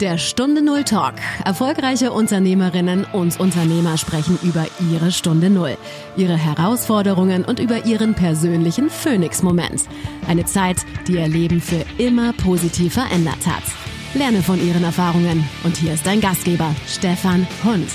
Der 0.00 0.18
Stunde 0.18 0.60
Null 0.60 0.84
Talk. 0.84 1.14
Erfolgreiche 1.46 2.12
Unternehmerinnen 2.12 3.06
und 3.14 3.40
Unternehmer 3.40 3.96
sprechen 3.96 4.38
über 4.42 4.66
ihre 4.92 5.10
Stunde 5.10 5.48
Null, 5.48 5.78
ihre 6.18 6.36
Herausforderungen 6.36 7.46
und 7.46 7.60
über 7.60 7.86
ihren 7.86 8.12
persönlichen 8.12 8.90
Phoenix-Moment. 8.90 9.84
Eine 10.28 10.44
Zeit, 10.44 10.84
die 11.08 11.14
ihr 11.14 11.28
Leben 11.28 11.62
für 11.62 11.82
immer 11.96 12.34
positiv 12.34 12.92
verändert 12.92 13.46
hat. 13.46 13.62
Lerne 14.12 14.42
von 14.42 14.60
ihren 14.62 14.84
Erfahrungen. 14.84 15.48
Und 15.64 15.78
hier 15.78 15.94
ist 15.94 16.06
dein 16.06 16.20
Gastgeber, 16.20 16.74
Stefan 16.86 17.46
Hund. 17.64 17.88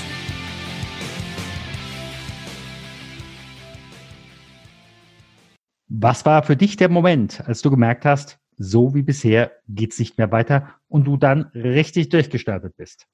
Was 5.88 6.26
war 6.26 6.42
für 6.42 6.56
dich 6.56 6.74
der 6.74 6.88
Moment, 6.88 7.44
als 7.46 7.62
du 7.62 7.70
gemerkt 7.70 8.04
hast, 8.04 8.41
so 8.58 8.94
wie 8.94 9.02
bisher 9.02 9.52
geht 9.68 9.92
es 9.92 9.98
nicht 9.98 10.18
mehr 10.18 10.30
weiter 10.30 10.74
und 10.88 11.04
du 11.04 11.16
dann 11.16 11.50
richtig 11.54 12.08
durchgestartet 12.08 12.76
bist? 12.76 13.06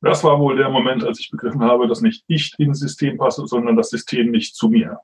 Das 0.00 0.22
war 0.22 0.38
wohl 0.38 0.56
der 0.56 0.68
Moment, 0.68 1.02
als 1.04 1.18
ich 1.18 1.30
begriffen 1.30 1.62
habe, 1.62 1.88
dass 1.88 2.00
nicht 2.00 2.24
ich 2.28 2.54
ins 2.58 2.78
System 2.78 3.18
passe, 3.18 3.46
sondern 3.46 3.76
das 3.76 3.90
System 3.90 4.30
nicht 4.30 4.54
zu 4.54 4.68
mir. 4.68 5.00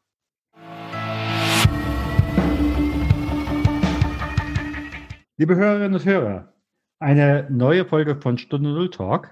Liebe 5.36 5.56
Hörerinnen 5.56 5.94
und 5.94 6.04
Hörer, 6.04 6.52
eine 7.00 7.48
neue 7.50 7.84
Folge 7.84 8.14
von 8.14 8.38
Stunde 8.38 8.70
Null 8.70 8.90
Talk 8.90 9.30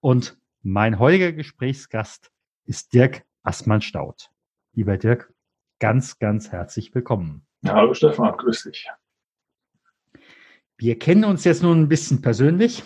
und 0.00 0.36
mein 0.62 0.98
heutiger 0.98 1.30
Gesprächsgast 1.30 2.32
ist 2.64 2.92
Dirk 2.92 3.22
Assmann-Staud. 3.44 4.28
Lieber 4.72 4.98
Dirk, 4.98 5.32
ganz, 5.78 6.18
ganz 6.18 6.50
herzlich 6.50 6.92
willkommen. 6.94 7.46
Ja, 7.62 7.74
hallo 7.74 7.94
Stefan, 7.94 8.36
grüß 8.36 8.64
dich. 8.64 8.90
Wir 10.80 10.98
kennen 10.98 11.24
uns 11.26 11.44
jetzt 11.44 11.62
nun 11.62 11.82
ein 11.82 11.88
bisschen 11.88 12.22
persönlich, 12.22 12.82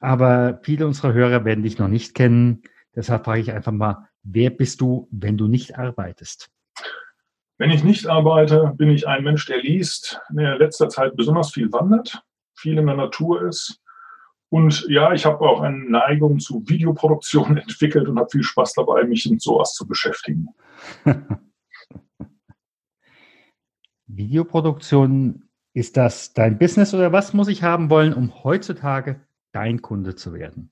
aber 0.00 0.58
viele 0.64 0.88
unserer 0.88 1.12
Hörer 1.12 1.44
werden 1.44 1.62
dich 1.62 1.78
noch 1.78 1.86
nicht 1.86 2.16
kennen. 2.16 2.64
Deshalb 2.96 3.24
frage 3.24 3.40
ich 3.40 3.52
einfach 3.52 3.70
mal, 3.70 4.08
wer 4.24 4.50
bist 4.50 4.80
du, 4.80 5.06
wenn 5.12 5.38
du 5.38 5.46
nicht 5.46 5.78
arbeitest? 5.78 6.50
Wenn 7.58 7.70
ich 7.70 7.84
nicht 7.84 8.08
arbeite, 8.08 8.74
bin 8.76 8.90
ich 8.90 9.06
ein 9.06 9.22
Mensch, 9.22 9.46
der 9.46 9.62
liest, 9.62 10.20
der 10.30 10.54
in 10.54 10.58
letzter 10.58 10.88
Zeit 10.88 11.14
besonders 11.14 11.52
viel 11.52 11.70
wandert, 11.70 12.24
viel 12.56 12.76
in 12.76 12.86
der 12.86 12.96
Natur 12.96 13.46
ist. 13.46 13.80
Und 14.48 14.84
ja, 14.88 15.12
ich 15.12 15.24
habe 15.24 15.48
auch 15.48 15.60
eine 15.60 15.88
Neigung 15.88 16.40
zu 16.40 16.64
Videoproduktion 16.66 17.56
entwickelt 17.58 18.08
und 18.08 18.18
habe 18.18 18.30
viel 18.32 18.42
Spaß 18.42 18.72
dabei, 18.72 19.04
mich 19.04 19.30
mit 19.30 19.40
sowas 19.40 19.74
zu 19.74 19.86
beschäftigen. 19.86 20.48
Videoproduktion 24.08 25.48
ist 25.74 25.96
das 25.96 26.32
dein 26.32 26.58
Business 26.58 26.94
oder 26.94 27.12
was 27.12 27.32
muss 27.32 27.48
ich 27.48 27.62
haben 27.62 27.90
wollen, 27.90 28.12
um 28.12 28.44
heutzutage 28.44 29.20
dein 29.52 29.82
Kunde 29.82 30.14
zu 30.14 30.34
werden? 30.34 30.70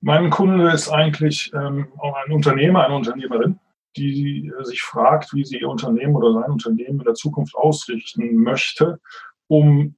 Mein 0.00 0.30
Kunde 0.30 0.70
ist 0.70 0.88
eigentlich 0.88 1.52
ähm, 1.54 1.88
auch 1.98 2.14
ein 2.24 2.32
Unternehmer, 2.32 2.84
eine 2.84 2.96
Unternehmerin, 2.96 3.60
die 3.96 4.52
sich 4.62 4.82
fragt, 4.82 5.32
wie 5.32 5.44
sie 5.44 5.60
ihr 5.60 5.68
Unternehmen 5.68 6.16
oder 6.16 6.32
sein 6.32 6.50
Unternehmen 6.50 6.98
in 6.98 7.04
der 7.04 7.14
Zukunft 7.14 7.54
ausrichten 7.54 8.36
möchte, 8.36 9.00
um 9.46 9.94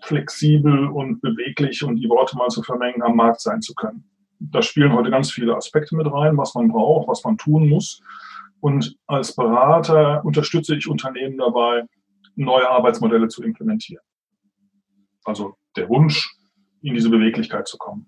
flexibel 0.00 0.86
und 0.86 1.20
beweglich 1.20 1.82
und 1.82 1.96
die 1.96 2.08
Worte 2.08 2.36
mal 2.36 2.48
zu 2.48 2.62
vermengen 2.62 3.02
am 3.02 3.16
Markt 3.16 3.40
sein 3.40 3.62
zu 3.62 3.74
können. 3.74 4.04
Da 4.38 4.62
spielen 4.62 4.92
heute 4.92 5.10
ganz 5.10 5.30
viele 5.30 5.56
Aspekte 5.56 5.96
mit 5.96 6.06
rein, 6.06 6.36
was 6.36 6.54
man 6.54 6.68
braucht, 6.68 7.08
was 7.08 7.24
man 7.24 7.36
tun 7.36 7.68
muss. 7.68 8.00
Und 8.60 8.96
als 9.06 9.34
Berater 9.34 10.24
unterstütze 10.24 10.76
ich 10.76 10.88
Unternehmen 10.88 11.38
dabei, 11.38 11.84
neue 12.34 12.68
Arbeitsmodelle 12.68 13.28
zu 13.28 13.42
implementieren. 13.42 14.04
Also 15.24 15.56
der 15.76 15.88
Wunsch, 15.88 16.36
in 16.82 16.94
diese 16.94 17.10
Beweglichkeit 17.10 17.68
zu 17.68 17.78
kommen. 17.78 18.06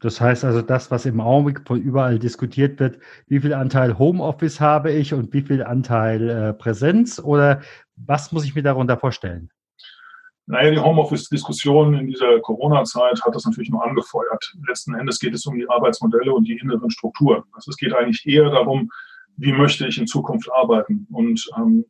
Das 0.00 0.20
heißt 0.20 0.44
also, 0.44 0.62
das, 0.62 0.90
was 0.90 1.06
im 1.06 1.20
Augenblick 1.20 1.66
von 1.66 1.80
überall 1.80 2.18
diskutiert 2.18 2.80
wird, 2.80 2.98
wie 3.28 3.38
viel 3.38 3.54
Anteil 3.54 3.98
Homeoffice 3.98 4.60
habe 4.60 4.90
ich 4.90 5.14
und 5.14 5.32
wie 5.32 5.42
viel 5.42 5.62
Anteil 5.62 6.28
äh, 6.28 6.52
Präsenz 6.54 7.20
oder 7.20 7.60
was 7.94 8.32
muss 8.32 8.44
ich 8.44 8.54
mir 8.54 8.62
darunter 8.62 8.96
vorstellen? 8.96 9.50
Naja, 10.46 10.72
die 10.72 10.80
Homeoffice-Diskussion 10.80 11.94
in 11.94 12.08
dieser 12.08 12.40
Corona-Zeit 12.40 13.22
hat 13.24 13.34
das 13.34 13.44
natürlich 13.44 13.70
nur 13.70 13.86
angefeuert. 13.86 14.52
Letzten 14.66 14.94
Endes 14.94 15.20
geht 15.20 15.34
es 15.34 15.46
um 15.46 15.56
die 15.56 15.68
Arbeitsmodelle 15.70 16.32
und 16.32 16.48
die 16.48 16.58
inneren 16.58 16.90
Strukturen. 16.90 17.44
Also 17.52 17.70
es 17.70 17.76
geht 17.76 17.94
eigentlich 17.94 18.26
eher 18.26 18.50
darum, 18.50 18.90
wie 19.36 19.52
möchte 19.52 19.86
ich 19.86 19.98
in 19.98 20.08
Zukunft 20.08 20.50
arbeiten. 20.52 21.06
Und 21.12 21.48
ähm, 21.56 21.84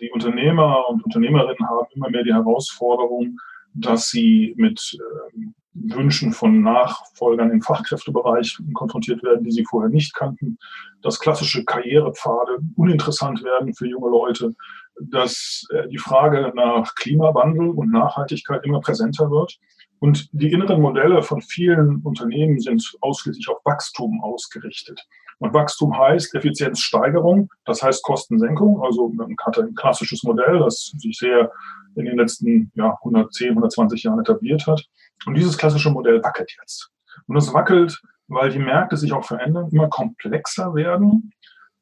die 0.00 0.10
Unternehmer 0.10 0.88
und 0.88 1.04
Unternehmerinnen 1.04 1.68
haben 1.68 1.86
immer 1.94 2.10
mehr 2.10 2.24
die 2.24 2.34
Herausforderung, 2.34 3.38
dass 3.74 4.10
sie 4.10 4.54
mit 4.56 4.98
ähm, 5.34 5.54
Wünschen 5.74 6.32
von 6.32 6.62
Nachfolgern 6.62 7.50
im 7.50 7.62
Fachkräftebereich 7.62 8.58
konfrontiert 8.74 9.22
werden, 9.22 9.44
die 9.44 9.52
sie 9.52 9.64
vorher 9.64 9.90
nicht 9.90 10.14
kannten, 10.14 10.58
dass 11.02 11.20
klassische 11.20 11.64
Karrierepfade 11.64 12.58
uninteressant 12.76 13.44
werden 13.44 13.74
für 13.74 13.86
junge 13.86 14.10
Leute, 14.10 14.54
dass 15.00 15.66
äh, 15.70 15.88
die 15.88 15.98
Frage 15.98 16.52
nach 16.54 16.94
Klimawandel 16.96 17.70
und 17.70 17.92
Nachhaltigkeit 17.92 18.64
immer 18.64 18.80
präsenter 18.80 19.30
wird. 19.30 19.58
Und 20.00 20.28
die 20.32 20.52
inneren 20.52 20.80
Modelle 20.80 21.22
von 21.22 21.42
vielen 21.42 22.02
Unternehmen 22.02 22.60
sind 22.60 22.96
ausschließlich 23.00 23.48
auf 23.48 23.64
Wachstum 23.64 24.22
ausgerichtet. 24.22 25.06
Und 25.38 25.54
Wachstum 25.54 25.96
heißt 25.96 26.34
Effizienzsteigerung, 26.34 27.50
das 27.64 27.82
heißt 27.82 28.02
Kostensenkung. 28.02 28.82
Also 28.82 29.08
man 29.08 29.36
hat 29.46 29.58
ein 29.58 29.74
klassisches 29.74 30.24
Modell, 30.24 30.58
das 30.58 30.92
sich 30.96 31.16
sehr 31.16 31.52
in 31.94 32.06
den 32.06 32.18
letzten 32.18 32.72
ja, 32.74 32.96
110, 33.02 33.50
120 33.50 34.02
Jahren 34.02 34.20
etabliert 34.20 34.66
hat. 34.66 34.84
Und 35.26 35.34
dieses 35.34 35.56
klassische 35.56 35.90
Modell 35.90 36.22
wackelt 36.22 36.52
jetzt. 36.60 36.90
Und 37.26 37.36
es 37.36 37.52
wackelt, 37.52 38.00
weil 38.26 38.50
die 38.50 38.58
Märkte 38.58 38.96
sich 38.96 39.12
auch 39.12 39.24
verändern, 39.24 39.68
immer 39.70 39.88
komplexer 39.88 40.74
werden. 40.74 41.32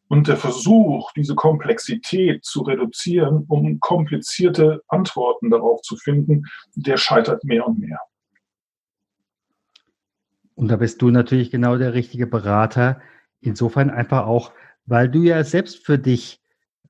Und 0.09 0.29
der 0.29 0.37
Versuch, 0.37 1.11
diese 1.17 1.35
Komplexität 1.35 2.45
zu 2.45 2.63
reduzieren, 2.63 3.45
um 3.49 3.81
komplizierte 3.81 4.83
Antworten 4.87 5.51
darauf 5.51 5.83
zu 5.83 5.97
finden, 5.97 6.45
der 6.77 6.97
scheitert 6.97 7.43
mehr 7.43 7.67
und 7.67 7.81
mehr. 7.81 7.99
Und 10.55 10.69
da 10.69 10.77
bist 10.77 11.03
du 11.03 11.11
natürlich 11.11 11.51
genau 11.51 11.77
der 11.77 11.93
richtige 11.93 12.27
Berater, 12.27 13.01
insofern 13.41 13.91
einfach 13.91 14.27
auch, 14.27 14.53
weil 14.87 15.09
du 15.09 15.23
ja 15.23 15.43
selbst 15.45 15.85
für 15.85 15.99
dich 15.99 16.41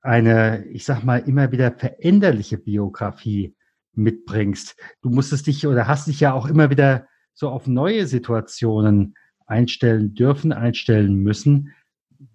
eine, 0.02 0.64
ich 0.66 0.84
sag 0.84 1.02
mal, 1.02 1.18
immer 1.18 1.50
wieder 1.52 1.72
veränderliche 1.72 2.58
Biografie 2.58 3.56
mitbringst. 3.94 4.76
Du 5.02 5.10
musstest 5.10 5.46
dich 5.46 5.66
oder 5.66 5.88
hast 5.88 6.06
dich 6.06 6.20
ja 6.20 6.32
auch 6.32 6.46
immer 6.46 6.70
wieder 6.70 7.06
so 7.34 7.48
auf 7.50 7.66
neue 7.66 8.06
Situationen 8.06 9.14
einstellen 9.46 10.14
dürfen, 10.14 10.52
einstellen 10.52 11.16
müssen. 11.16 11.74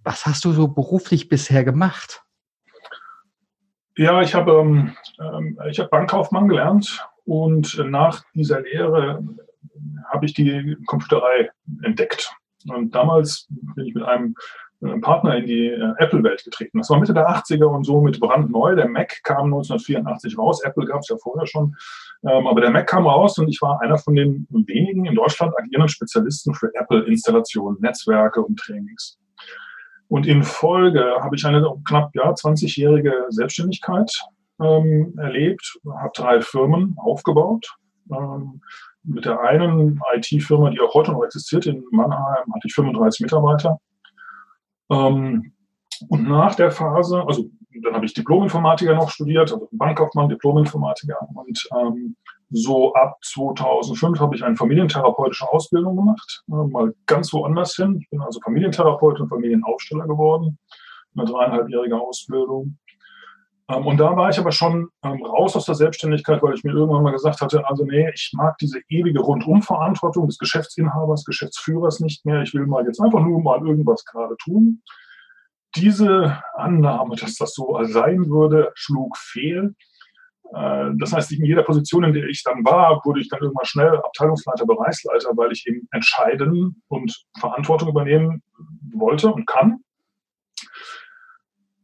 Was 0.03 0.25
hast 0.25 0.45
du 0.45 0.51
so 0.51 0.67
beruflich 0.67 1.29
bisher 1.29 1.63
gemacht? 1.63 2.23
Ja, 3.97 4.21
ich 4.21 4.33
habe 4.33 4.51
ähm, 4.51 4.95
ähm 5.19 5.59
ich 5.69 5.79
habe 5.79 5.89
Bankkaufmann 5.89 6.47
gelernt 6.47 7.05
und 7.25 7.77
nach 7.89 8.23
dieser 8.33 8.61
Lehre 8.61 9.23
habe 10.09 10.25
ich 10.25 10.33
die 10.33 10.77
Computerei 10.85 11.49
entdeckt. 11.83 12.33
Und 12.69 12.93
damals 12.93 13.47
bin 13.49 13.85
ich 13.85 13.93
mit 13.93 14.03
einem 14.03 14.35
äh, 14.81 14.97
Partner 14.99 15.37
in 15.37 15.45
die 15.45 15.67
äh, 15.67 15.93
Apple-Welt 15.97 16.43
getreten. 16.43 16.79
Das 16.79 16.89
war 16.89 16.99
Mitte 16.99 17.13
der 17.13 17.29
80er 17.29 17.65
und 17.65 17.85
so 17.85 18.01
mit 18.01 18.19
brandneu. 18.19 18.75
Der 18.75 18.87
Mac 18.87 19.21
kam 19.23 19.45
1984 19.45 20.37
raus. 20.37 20.63
Apple 20.63 20.85
gab 20.85 21.01
es 21.01 21.09
ja 21.09 21.17
vorher 21.17 21.45
schon. 21.47 21.75
Ähm, 22.23 22.47
aber 22.47 22.61
der 22.61 22.71
Mac 22.71 22.87
kam 22.87 23.07
raus 23.07 23.37
und 23.37 23.47
ich 23.47 23.61
war 23.61 23.81
einer 23.81 23.97
von 23.97 24.15
den 24.15 24.47
wenigen 24.49 25.05
in 25.05 25.15
Deutschland 25.15 25.57
agierenden 25.57 25.89
Spezialisten 25.89 26.53
für 26.53 26.71
Apple-Installationen, 26.73 27.79
Netzwerke 27.81 28.41
und 28.41 28.57
Trainings. 28.59 29.17
Und 30.07 30.27
in 30.27 30.43
Folge 30.43 31.15
habe 31.21 31.35
ich 31.35 31.45
eine 31.45 31.65
knapp 31.87 32.13
ja, 32.15 32.31
20-jährige 32.31 33.27
Selbstständigkeit 33.29 34.11
ähm, 34.59 35.13
erlebt, 35.17 35.79
habe 35.85 36.11
drei 36.13 36.41
Firmen 36.41 36.95
aufgebaut. 36.97 37.77
Ähm, 38.11 38.61
mit 39.03 39.25
der 39.25 39.39
einen 39.41 39.99
IT-Firma, 40.15 40.69
die 40.69 40.79
auch 40.79 40.93
heute 40.93 41.11
noch 41.11 41.23
existiert, 41.23 41.65
in 41.65 41.83
Mannheim, 41.91 42.45
hatte 42.53 42.67
ich 42.67 42.73
35 42.73 43.21
Mitarbeiter. 43.21 43.79
Ähm, 44.89 45.53
und 46.09 46.27
nach 46.27 46.55
der 46.55 46.71
Phase, 46.71 47.23
also 47.27 47.49
dann 47.83 47.93
habe 47.93 48.05
ich 48.05 48.13
Diplom-Informatiker 48.13 48.95
noch 48.95 49.09
studiert, 49.09 49.51
also 49.51 49.67
Bankkaufmann, 49.71 50.29
Diplom-Informatiker. 50.29 51.17
Und 51.33 51.69
ähm, 51.79 52.15
so 52.49 52.93
ab 52.93 53.17
2005 53.23 54.19
habe 54.19 54.35
ich 54.35 54.43
eine 54.43 54.55
familientherapeutische 54.55 55.47
Ausbildung 55.49 55.95
gemacht, 55.95 56.43
äh, 56.49 56.53
mal 56.53 56.93
ganz 57.05 57.33
woanders 57.33 57.75
hin. 57.75 57.97
Ich 58.01 58.09
bin 58.09 58.21
also 58.21 58.39
Familientherapeut 58.43 59.19
und 59.21 59.29
Familienaufsteller 59.29 60.05
geworden, 60.05 60.59
eine 61.15 61.25
dreieinhalbjährige 61.25 61.99
Ausbildung. 61.99 62.77
Ähm, 63.71 63.87
und 63.87 63.97
da 63.97 64.15
war 64.15 64.29
ich 64.29 64.39
aber 64.39 64.51
schon 64.51 64.89
ähm, 65.03 65.23
raus 65.23 65.55
aus 65.55 65.65
der 65.65 65.75
Selbstständigkeit, 65.75 66.41
weil 66.41 66.53
ich 66.53 66.63
mir 66.63 66.73
irgendwann 66.73 67.03
mal 67.03 67.11
gesagt 67.11 67.41
hatte, 67.41 67.67
also 67.67 67.85
nee, 67.85 68.09
ich 68.13 68.31
mag 68.33 68.57
diese 68.57 68.79
ewige 68.89 69.19
Rundumverantwortung 69.19 70.27
des 70.27 70.37
Geschäftsinhabers, 70.37 71.25
Geschäftsführers 71.25 71.99
nicht 71.99 72.25
mehr. 72.25 72.41
Ich 72.41 72.53
will 72.53 72.65
mal 72.65 72.85
jetzt 72.85 72.99
einfach 72.99 73.21
nur 73.21 73.41
mal 73.41 73.65
irgendwas 73.65 74.03
gerade 74.05 74.35
tun. 74.43 74.81
Diese 75.75 76.41
Annahme, 76.55 77.15
dass 77.15 77.35
das 77.35 77.53
so 77.53 77.79
sein 77.83 78.29
würde, 78.29 78.71
schlug 78.75 79.15
fehl. 79.17 79.75
Äh, 80.53 80.89
das 80.97 81.13
heißt, 81.13 81.31
in 81.31 81.45
jeder 81.45 81.63
Position, 81.63 82.03
in 82.03 82.13
der 82.13 82.25
ich 82.25 82.43
dann 82.43 82.65
war, 82.65 83.01
wurde 83.05 83.21
ich 83.21 83.29
dann 83.29 83.39
irgendwann 83.41 83.65
schnell 83.65 83.95
Abteilungsleiter, 83.97 84.65
Bereichsleiter, 84.65 85.31
weil 85.35 85.51
ich 85.51 85.65
eben 85.67 85.87
entscheiden 85.91 86.83
und 86.89 87.23
Verantwortung 87.39 87.89
übernehmen 87.89 88.43
wollte 88.93 89.31
und 89.31 89.47
kann. 89.47 89.81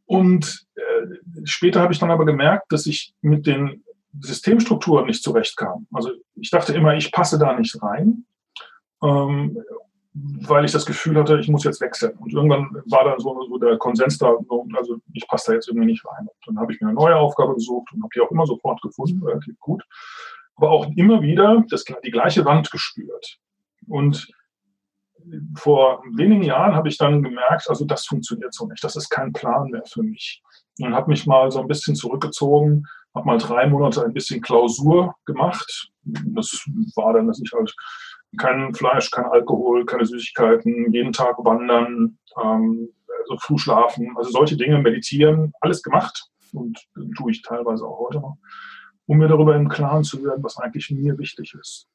Und 0.08 0.66
äh, 0.76 1.44
später 1.44 1.82
habe 1.82 1.94
ich 1.94 2.00
dann 2.00 2.12
aber 2.12 2.26
gemerkt, 2.26 2.72
dass 2.72 2.86
ich 2.88 3.14
mit 3.22 3.46
den 3.46 3.84
Systemstrukturen 4.20 5.06
nicht 5.06 5.22
zurechtkam. 5.22 5.86
Also 5.94 6.12
ich 6.36 6.50
dachte 6.50 6.74
immer, 6.74 6.96
ich 6.96 7.12
passe 7.12 7.38
da 7.38 7.58
nicht 7.58 7.82
rein. 7.82 8.26
Ähm, 9.04 9.62
weil 10.14 10.66
ich 10.66 10.72
das 10.72 10.86
Gefühl 10.86 11.18
hatte, 11.18 11.40
ich 11.40 11.48
muss 11.48 11.64
jetzt 11.64 11.82
wechseln. 11.82 12.18
Und 12.18 12.34
irgendwann 12.34 12.82
war 12.90 13.04
dann 13.04 13.20
so, 13.20 13.40
so 13.48 13.58
der 13.58 13.78
Konsens 13.78 14.18
da, 14.18 14.36
also 14.74 14.98
ich 15.14 15.28
passe 15.28 15.52
da 15.52 15.54
jetzt 15.54 15.68
irgendwie 15.68 15.88
nicht 15.88 16.06
rein. 16.06 16.28
Und 16.28 16.48
dann 16.48 16.60
habe 16.60 16.74
ich 16.74 16.82
mir 16.82 16.88
eine 16.88 16.96
neue 16.96 17.16
Aufgabe 17.16 17.54
gesucht 17.54 17.92
und 17.94 18.02
habe 18.02 18.10
die 18.16 18.22
auch 18.22 18.32
immer 18.32 18.46
sofort 18.46 18.82
gefunden, 18.82 19.24
relativ 19.24 19.60
gut. 19.60 19.84
Aber 20.56 20.72
auch 20.72 20.88
immer 20.96 21.22
wieder 21.22 21.64
das, 21.70 21.84
die 21.84 22.12
gleiche 22.12 22.46
Wand 22.46 22.72
gespürt. 22.72 23.38
Und 23.88 24.28
vor 25.56 26.04
wenigen 26.16 26.44
Jahren 26.44 26.76
habe 26.76 26.90
ich 26.90 26.98
dann 26.98 27.24
gemerkt, 27.24 27.70
also 27.70 27.86
das 27.86 28.06
funktioniert 28.06 28.54
so 28.54 28.68
nicht, 28.68 28.84
das 28.84 28.96
ist 28.96 29.10
kein 29.10 29.34
Plan 29.34 29.70
mehr 29.70 29.84
für 29.86 30.04
mich. 30.04 30.42
Und 30.80 30.94
habe 30.94 31.10
mich 31.10 31.26
mal 31.26 31.52
so 31.52 31.60
ein 31.60 31.68
bisschen 31.68 31.96
zurückgezogen, 31.96 32.86
habe 33.16 33.26
mal 33.26 33.38
drei 33.38 33.68
Monate 33.68 34.04
ein 34.04 34.14
bisschen 34.14 34.42
Klausur 34.42 35.16
gemacht. 35.26 35.90
Das 36.04 36.64
war 36.96 37.14
dann, 37.14 37.28
dass 37.28 37.42
ich 37.42 37.52
halt 37.52 37.74
kein 38.38 38.74
Fleisch, 38.74 39.10
kein 39.10 39.26
Alkohol, 39.26 39.86
keine 39.86 40.06
Süßigkeiten, 40.06 40.94
jeden 40.94 41.14
Tag 41.14 41.38
wandern, 41.40 42.18
ähm, 42.42 42.90
also 43.22 43.38
früh 43.40 43.58
schlafen, 43.58 44.14
also 44.18 44.30
solche 44.32 44.58
Dinge, 44.58 44.80
meditieren, 44.80 45.54
alles 45.62 45.82
gemacht 45.82 46.30
und 46.54 46.80
tue 47.18 47.32
ich 47.32 47.42
teilweise 47.42 47.86
auch 47.86 48.00
heute 48.00 48.20
noch, 48.20 48.38
um 49.06 49.18
mir 49.18 49.28
darüber 49.28 49.56
im 49.56 49.70
Klaren 49.70 50.04
zu 50.04 50.24
werden, 50.24 50.44
was 50.44 50.58
eigentlich 50.58 50.92
mir 50.92 51.18
wichtig 51.18 51.56
ist. 51.60 51.88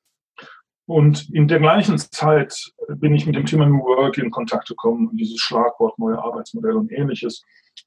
Und 0.93 1.31
in 1.31 1.49
der 1.49 1.59
gleichen 1.59 1.97
Zeit 1.97 2.71
bin 2.87 3.15
ich 3.15 3.25
mit 3.25 3.35
dem 3.35 3.47
Thema 3.47 3.65
New 3.65 3.79
Work 3.79 4.19
in 4.19 4.31
Kontakt 4.31 4.69
gekommen, 4.69 5.17
dieses 5.17 5.41
Schlagwort 5.41 5.99
neue 5.99 6.19
Arbeitsmodelle 6.19 6.77
und 6.77 6.93
ähnliches. 6.93 7.43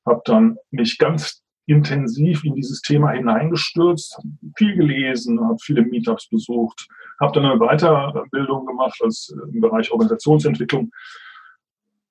Habe 0.07 0.23
dann 0.25 0.57
mich 0.71 0.97
ganz 0.97 1.43
intensiv 1.67 2.43
in 2.43 2.55
dieses 2.55 2.81
Thema 2.81 3.11
hineingestürzt, 3.11 4.19
viel 4.57 4.75
gelesen, 4.75 5.39
habe 5.39 5.57
viele 5.61 5.83
Meetups 5.83 6.29
besucht, 6.29 6.87
habe 7.21 7.31
dann 7.33 7.45
eine 7.45 7.59
Weiterbildung 7.59 8.65
gemacht 8.65 8.99
als 9.03 9.31
äh, 9.37 9.53
im 9.53 9.61
Bereich 9.61 9.91
Organisationsentwicklung. 9.91 10.89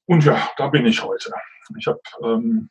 Und 0.07 0.25
ja, 0.25 0.49
da 0.59 0.69
bin 0.69 0.87
ich 0.87 1.03
heute. 1.03 1.33
Ich 1.77 1.89
habe 1.89 2.01
ähm, 2.23 2.69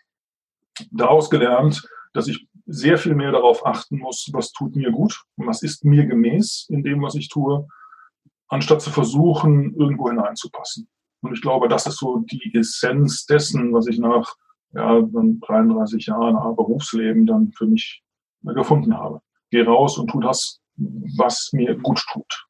daraus 0.92 1.30
gelernt, 1.30 1.86
dass 2.14 2.30
ich 2.30 2.48
sehr 2.68 2.98
viel 2.98 3.16
mehr 3.16 3.34
darauf 3.34 3.66
achten 3.66 4.00
muss, 4.00 4.30
was 4.32 4.54
tut 4.54 4.78
mir 4.78 4.92
gut 4.92 5.24
und 5.36 5.46
was 5.46 5.62
ist 5.62 5.84
mir 5.84 6.06
gemäß 6.06 6.68
in 6.70 6.84
dem, 6.84 7.02
was 7.02 7.16
ich 7.16 7.28
tue, 7.28 7.68
anstatt 8.54 8.82
zu 8.82 8.92
versuchen, 8.92 9.76
irgendwo 9.76 10.10
hineinzupassen. 10.10 10.88
Und 11.22 11.34
ich 11.34 11.42
glaube, 11.42 11.68
das 11.68 11.88
ist 11.88 11.98
so 11.98 12.20
die 12.20 12.54
Essenz 12.56 13.26
dessen, 13.26 13.74
was 13.74 13.88
ich 13.88 13.98
nach 14.00 14.36
ja, 14.74 15.02
33 15.02 16.08
Jahren 16.08 16.36
Berufsleben 16.56 17.26
dann 17.26 17.52
für 17.52 17.66
mich 17.66 18.04
gefunden 18.44 18.98
habe. 18.98 19.22
Geh 19.52 19.62
raus 19.62 19.98
und 19.98 20.10
tu 20.10 20.20
das, 20.20 20.60
was 20.76 21.52
mir 21.54 21.76
gut 21.78 22.04
tut. 22.12 22.48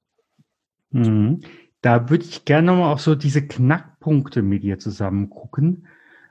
Mhm. 0.91 1.41
Da 1.81 2.09
würde 2.09 2.23
ich 2.23 2.45
gerne 2.45 2.67
nochmal 2.67 2.93
auf 2.93 3.01
so 3.01 3.13
diese 3.13 3.45
Knackpunkte 3.45 4.41
mit 4.41 4.63
dir 4.63 4.79
zusammen 4.79 5.29
gucken. 5.29 5.87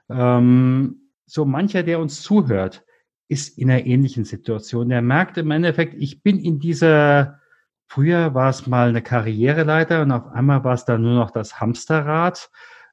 Ähm, 0.08 1.10
so 1.26 1.44
mancher, 1.44 1.82
der 1.82 2.00
uns 2.00 2.22
zuhört, 2.22 2.84
ist 3.28 3.58
in 3.58 3.70
einer 3.70 3.84
ähnlichen 3.84 4.24
Situation. 4.24 4.88
Der 4.88 5.02
merkt 5.02 5.36
im 5.38 5.50
Endeffekt, 5.50 5.94
ich 6.00 6.22
bin 6.22 6.38
in 6.38 6.58
dieser, 6.58 7.40
früher 7.88 8.34
war 8.34 8.50
es 8.50 8.66
mal 8.66 8.88
eine 8.88 9.02
Karriereleiter 9.02 10.02
und 10.02 10.12
auf 10.12 10.28
einmal 10.28 10.64
war 10.64 10.74
es 10.74 10.84
dann 10.84 11.02
nur 11.02 11.14
noch 11.14 11.30
das 11.30 11.60
Hamsterrad. 11.60 12.50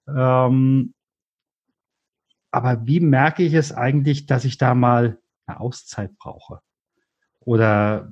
Ähm, 0.08 0.94
aber 2.52 2.86
wie 2.86 3.00
merke 3.00 3.44
ich 3.44 3.54
es 3.54 3.72
eigentlich, 3.72 4.26
dass 4.26 4.46
ich 4.46 4.58
da 4.58 4.74
mal 4.74 5.20
eine 5.46 5.60
Auszeit 5.60 6.18
brauche? 6.18 6.62
Oder 7.40 8.12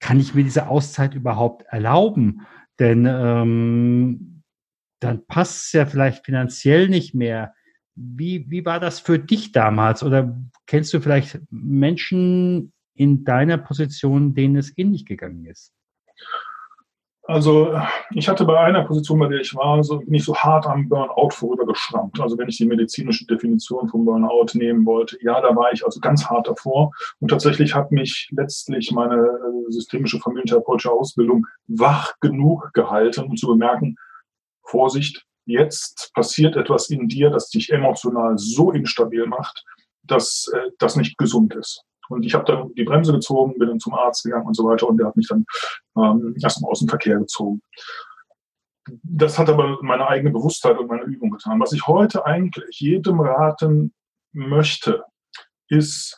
kann 0.00 0.20
ich 0.20 0.34
mir 0.34 0.44
diese 0.44 0.68
Auszeit 0.68 1.14
überhaupt 1.14 1.64
erlauben? 1.68 2.46
Denn 2.78 3.06
ähm, 3.06 4.42
dann 5.00 5.26
passt 5.26 5.66
es 5.66 5.72
ja 5.72 5.86
vielleicht 5.86 6.24
finanziell 6.24 6.88
nicht 6.88 7.14
mehr. 7.14 7.54
Wie, 7.94 8.48
wie 8.50 8.64
war 8.64 8.80
das 8.80 9.00
für 9.00 9.18
dich 9.18 9.52
damals? 9.52 10.02
Oder 10.02 10.36
kennst 10.66 10.92
du 10.94 11.00
vielleicht 11.00 11.40
Menschen 11.50 12.72
in 12.94 13.24
deiner 13.24 13.58
Position, 13.58 14.34
denen 14.34 14.56
es 14.56 14.76
ähnlich 14.76 15.06
gegangen 15.06 15.46
ist? 15.46 15.72
Also 17.28 17.78
ich 18.14 18.26
hatte 18.26 18.46
bei 18.46 18.58
einer 18.58 18.84
Position, 18.84 19.18
bei 19.18 19.28
der 19.28 19.40
ich 19.40 19.54
war, 19.54 19.84
so, 19.84 19.98
bin 19.98 20.14
ich 20.14 20.24
so 20.24 20.34
hart 20.34 20.66
am 20.66 20.88
Burnout 20.88 21.28
vorübergeschrammt. 21.32 22.18
Also 22.20 22.38
wenn 22.38 22.48
ich 22.48 22.56
die 22.56 22.64
medizinische 22.64 23.26
Definition 23.26 23.86
vom 23.86 24.06
Burnout 24.06 24.46
nehmen 24.54 24.86
wollte, 24.86 25.18
ja, 25.20 25.38
da 25.42 25.54
war 25.54 25.70
ich 25.70 25.84
also 25.84 26.00
ganz 26.00 26.24
hart 26.24 26.48
davor. 26.48 26.90
Und 27.20 27.28
tatsächlich 27.28 27.74
hat 27.74 27.92
mich 27.92 28.30
letztlich 28.34 28.92
meine 28.92 29.16
äh, 29.16 29.70
systemische 29.70 30.18
familientherapeutische 30.20 30.90
Ausbildung 30.90 31.46
wach 31.66 32.14
genug 32.20 32.70
gehalten, 32.72 33.24
um 33.24 33.36
zu 33.36 33.48
bemerken, 33.48 33.96
Vorsicht, 34.62 35.26
jetzt 35.44 36.10
passiert 36.14 36.56
etwas 36.56 36.88
in 36.88 37.08
dir, 37.08 37.28
das 37.28 37.50
dich 37.50 37.70
emotional 37.70 38.38
so 38.38 38.70
instabil 38.70 39.26
macht, 39.26 39.64
dass 40.02 40.50
äh, 40.54 40.70
das 40.78 40.96
nicht 40.96 41.18
gesund 41.18 41.54
ist. 41.54 41.84
Und 42.08 42.24
ich 42.24 42.34
habe 42.34 42.44
dann 42.44 42.74
die 42.74 42.84
Bremse 42.84 43.12
gezogen, 43.12 43.58
bin 43.58 43.68
dann 43.68 43.80
zum 43.80 43.94
Arzt 43.94 44.24
gegangen 44.24 44.46
und 44.46 44.54
so 44.54 44.64
weiter 44.64 44.88
und 44.88 44.96
der 44.98 45.08
hat 45.08 45.16
mich 45.16 45.28
dann 45.28 45.44
ähm, 45.96 46.34
aus 46.62 46.80
dem 46.80 46.88
Verkehr 46.88 47.18
gezogen. 47.18 47.62
Das 49.02 49.38
hat 49.38 49.50
aber 49.50 49.78
meine 49.82 50.08
eigene 50.08 50.30
Bewusstheit 50.30 50.78
und 50.78 50.88
meine 50.88 51.02
Übung 51.02 51.30
getan. 51.30 51.60
Was 51.60 51.72
ich 51.72 51.86
heute 51.86 52.24
eigentlich 52.24 52.80
jedem 52.80 53.20
raten 53.20 53.92
möchte, 54.32 55.04
ist, 55.68 56.16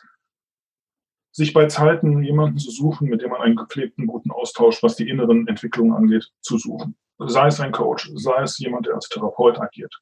sich 1.33 1.53
bei 1.53 1.67
Zeiten 1.67 2.23
jemanden 2.23 2.57
zu 2.57 2.71
suchen, 2.71 3.09
mit 3.09 3.21
dem 3.21 3.31
man 3.31 3.41
einen 3.41 3.55
gepflegten, 3.55 4.05
guten 4.05 4.31
Austausch, 4.31 4.83
was 4.83 4.95
die 4.95 5.09
inneren 5.09 5.47
Entwicklungen 5.47 5.93
angeht, 5.93 6.29
zu 6.41 6.57
suchen. 6.57 6.97
Sei 7.19 7.47
es 7.47 7.59
ein 7.59 7.71
Coach, 7.71 8.11
sei 8.15 8.41
es 8.41 8.57
jemand, 8.57 8.87
der 8.87 8.95
als 8.95 9.07
Therapeut 9.07 9.59
agiert. 9.59 9.93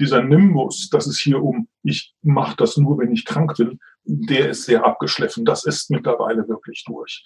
Dieser 0.00 0.22
Nimbus, 0.22 0.88
dass 0.90 1.06
es 1.06 1.20
hier 1.20 1.42
um, 1.42 1.68
ich 1.84 2.14
mache 2.22 2.56
das 2.56 2.76
nur, 2.76 2.98
wenn 2.98 3.12
ich 3.12 3.24
krank 3.24 3.54
bin, 3.56 3.78
der 4.04 4.50
ist 4.50 4.64
sehr 4.64 4.84
abgeschliffen. 4.84 5.44
Das 5.44 5.64
ist 5.64 5.90
mittlerweile 5.90 6.46
wirklich 6.48 6.84
durch. 6.84 7.22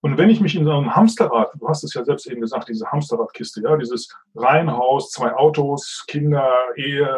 Und 0.00 0.16
wenn 0.16 0.30
ich 0.30 0.40
mich 0.40 0.54
in 0.54 0.64
so 0.64 0.72
einem 0.72 0.94
Hamsterrad, 0.94 1.50
du 1.58 1.68
hast 1.68 1.82
es 1.82 1.94
ja 1.94 2.04
selbst 2.04 2.26
eben 2.26 2.40
gesagt, 2.40 2.68
diese 2.68 2.86
Hamsterradkiste, 2.86 3.62
ja, 3.62 3.76
dieses 3.76 4.08
Reihenhaus, 4.34 5.10
zwei 5.10 5.34
Autos, 5.34 6.04
Kinder, 6.06 6.48
Ehe, 6.76 7.08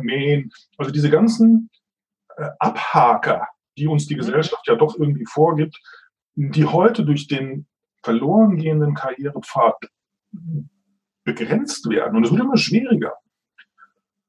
Mähen, 0.00 0.50
also 0.78 0.90
diese 0.90 1.10
ganzen 1.10 1.68
äh, 2.36 2.48
Abhaker, 2.58 3.46
die 3.76 3.86
uns 3.86 4.06
die 4.06 4.14
mhm. 4.14 4.20
Gesellschaft 4.20 4.66
ja 4.66 4.76
doch 4.76 4.98
irgendwie 4.98 5.26
vorgibt, 5.26 5.78
die 6.36 6.64
heute 6.64 7.04
durch 7.04 7.28
den 7.28 7.66
verloren 8.02 8.56
gehenden 8.56 8.94
Karrierepfad 8.94 9.76
begrenzt 11.24 11.88
werden. 11.90 12.16
Und 12.16 12.24
es 12.24 12.30
wird 12.30 12.40
immer 12.40 12.56
schwieriger. 12.56 13.14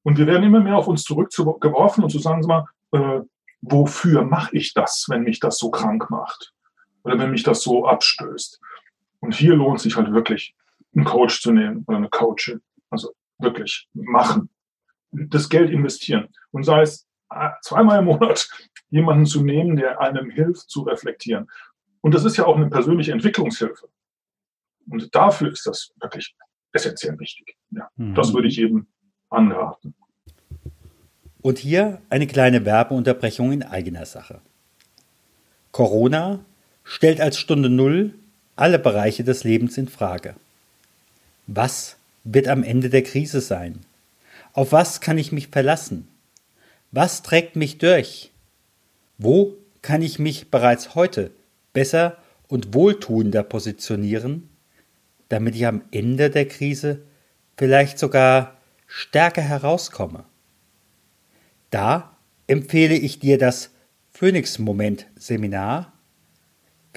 Und 0.03 0.17
wir 0.17 0.27
werden 0.27 0.43
immer 0.43 0.62
mehr 0.62 0.77
auf 0.77 0.88
uns 0.88 1.03
zurückgeworfen 1.03 2.03
und 2.03 2.10
zu 2.10 2.19
sagen, 2.19 2.43
sag 2.43 2.50
mal, 2.50 2.65
äh, 2.91 3.21
wofür 3.61 4.23
mache 4.23 4.55
ich 4.55 4.73
das, 4.73 5.05
wenn 5.09 5.23
mich 5.23 5.39
das 5.39 5.57
so 5.57 5.71
krank 5.71 6.09
macht 6.09 6.53
oder 7.03 7.17
wenn 7.19 7.31
mich 7.31 7.43
das 7.43 7.61
so 7.61 7.87
abstößt. 7.87 8.59
Und 9.19 9.33
hier 9.33 9.55
lohnt 9.55 9.79
sich 9.79 9.95
halt 9.95 10.11
wirklich, 10.13 10.55
einen 10.95 11.05
Coach 11.05 11.41
zu 11.41 11.51
nehmen 11.51 11.83
oder 11.87 11.97
eine 11.97 12.09
Coachin. 12.09 12.61
Also 12.89 13.13
wirklich 13.39 13.87
machen. 13.93 14.49
Das 15.11 15.49
Geld 15.49 15.71
investieren. 15.71 16.29
Und 16.51 16.63
sei 16.63 16.81
es 16.81 17.07
äh, 17.29 17.49
zweimal 17.61 17.99
im 17.99 18.05
Monat 18.05 18.49
jemanden 18.89 19.25
zu 19.25 19.43
nehmen, 19.43 19.75
der 19.75 19.99
einem 19.99 20.29
hilft 20.29 20.69
zu 20.69 20.83
reflektieren. 20.83 21.49
Und 22.01 22.13
das 22.13 22.25
ist 22.25 22.37
ja 22.37 22.45
auch 22.45 22.55
eine 22.55 22.69
persönliche 22.69 23.11
Entwicklungshilfe. 23.11 23.89
Und 24.89 25.13
dafür 25.13 25.51
ist 25.51 25.65
das 25.65 25.91
wirklich 25.99 26.35
essentiell 26.71 27.19
wichtig. 27.19 27.57
Ja, 27.71 27.89
mhm. 27.95 28.15
Das 28.15 28.33
würde 28.33 28.47
ich 28.47 28.59
eben 28.59 28.87
anraten. 29.29 29.95
Und 31.47 31.59
hier 31.59 32.01
eine 32.09 32.27
kleine 32.27 32.65
Werbeunterbrechung 32.65 33.53
in 33.53 33.63
eigener 33.63 34.05
Sache. 34.05 34.41
Corona 35.71 36.43
stellt 36.83 37.21
als 37.21 37.37
Stunde 37.37 37.69
Null 37.69 38.15
alle 38.57 38.77
Bereiche 38.77 39.23
des 39.23 39.45
Lebens 39.45 39.77
in 39.77 39.87
Frage. 39.87 40.35
Was 41.45 41.95
wird 42.25 42.49
am 42.49 42.63
Ende 42.63 42.89
der 42.89 43.01
Krise 43.03 43.39
sein? 43.39 43.79
Auf 44.51 44.73
was 44.73 44.99
kann 44.99 45.17
ich 45.17 45.31
mich 45.31 45.47
verlassen? 45.47 46.09
Was 46.91 47.23
trägt 47.23 47.55
mich 47.55 47.77
durch? 47.77 48.29
Wo 49.17 49.55
kann 49.81 50.01
ich 50.01 50.19
mich 50.19 50.51
bereits 50.51 50.95
heute 50.95 51.31
besser 51.71 52.17
und 52.49 52.73
wohltuender 52.73 53.43
positionieren, 53.43 54.49
damit 55.29 55.55
ich 55.55 55.65
am 55.65 55.81
Ende 55.91 56.29
der 56.29 56.49
Krise 56.49 57.03
vielleicht 57.55 57.99
sogar 57.99 58.57
stärker 58.85 59.43
herauskomme? 59.43 60.25
Da 61.69 62.17
empfehle 62.47 62.95
ich 62.95 63.19
dir 63.19 63.38
das 63.38 63.71
Phoenix 64.12 64.59
Moment 64.59 65.07
Seminar, 65.15 65.93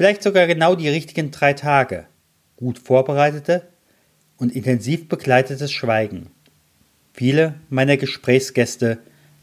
Vielleicht 0.01 0.23
sogar 0.23 0.47
genau 0.47 0.77
die 0.77 0.89
richtigen 0.89 1.31
drei 1.31 1.53
Tage. 1.53 2.07
Gut 2.57 2.79
vorbereitete 2.79 3.69
und 4.39 4.51
intensiv 4.51 5.09
begleitetes 5.09 5.71
Schweigen. 5.73 6.31
Viele 7.13 7.57
meiner 7.69 7.99
Gesprächsgäste 7.99 8.97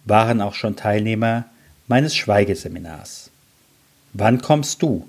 waren 0.05 0.41
auch 0.41 0.55
schon 0.55 0.75
Teilnehmer 0.75 1.45
meines 1.87 2.15
Schweigeseminars. 2.15 3.29
Wann 4.13 4.41
kommst 4.41 4.81
du? 4.81 5.07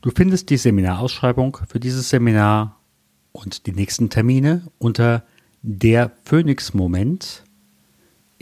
Du 0.00 0.10
findest 0.10 0.48
die 0.48 0.56
Seminarausschreibung 0.56 1.58
für 1.68 1.78
dieses 1.78 2.08
Seminar 2.08 2.80
und 3.32 3.66
die 3.66 3.72
nächsten 3.72 4.08
Termine 4.08 4.62
unter 4.78 5.24
der 5.60 6.10
Phoenix-Moment 6.24 7.44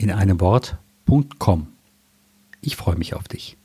in 0.01 0.11
einem 0.11 0.39
Wort.com. 0.41 1.67
Ich 2.61 2.75
freue 2.75 2.95
mich 2.95 3.13
auf 3.13 3.27
dich. 3.27 3.57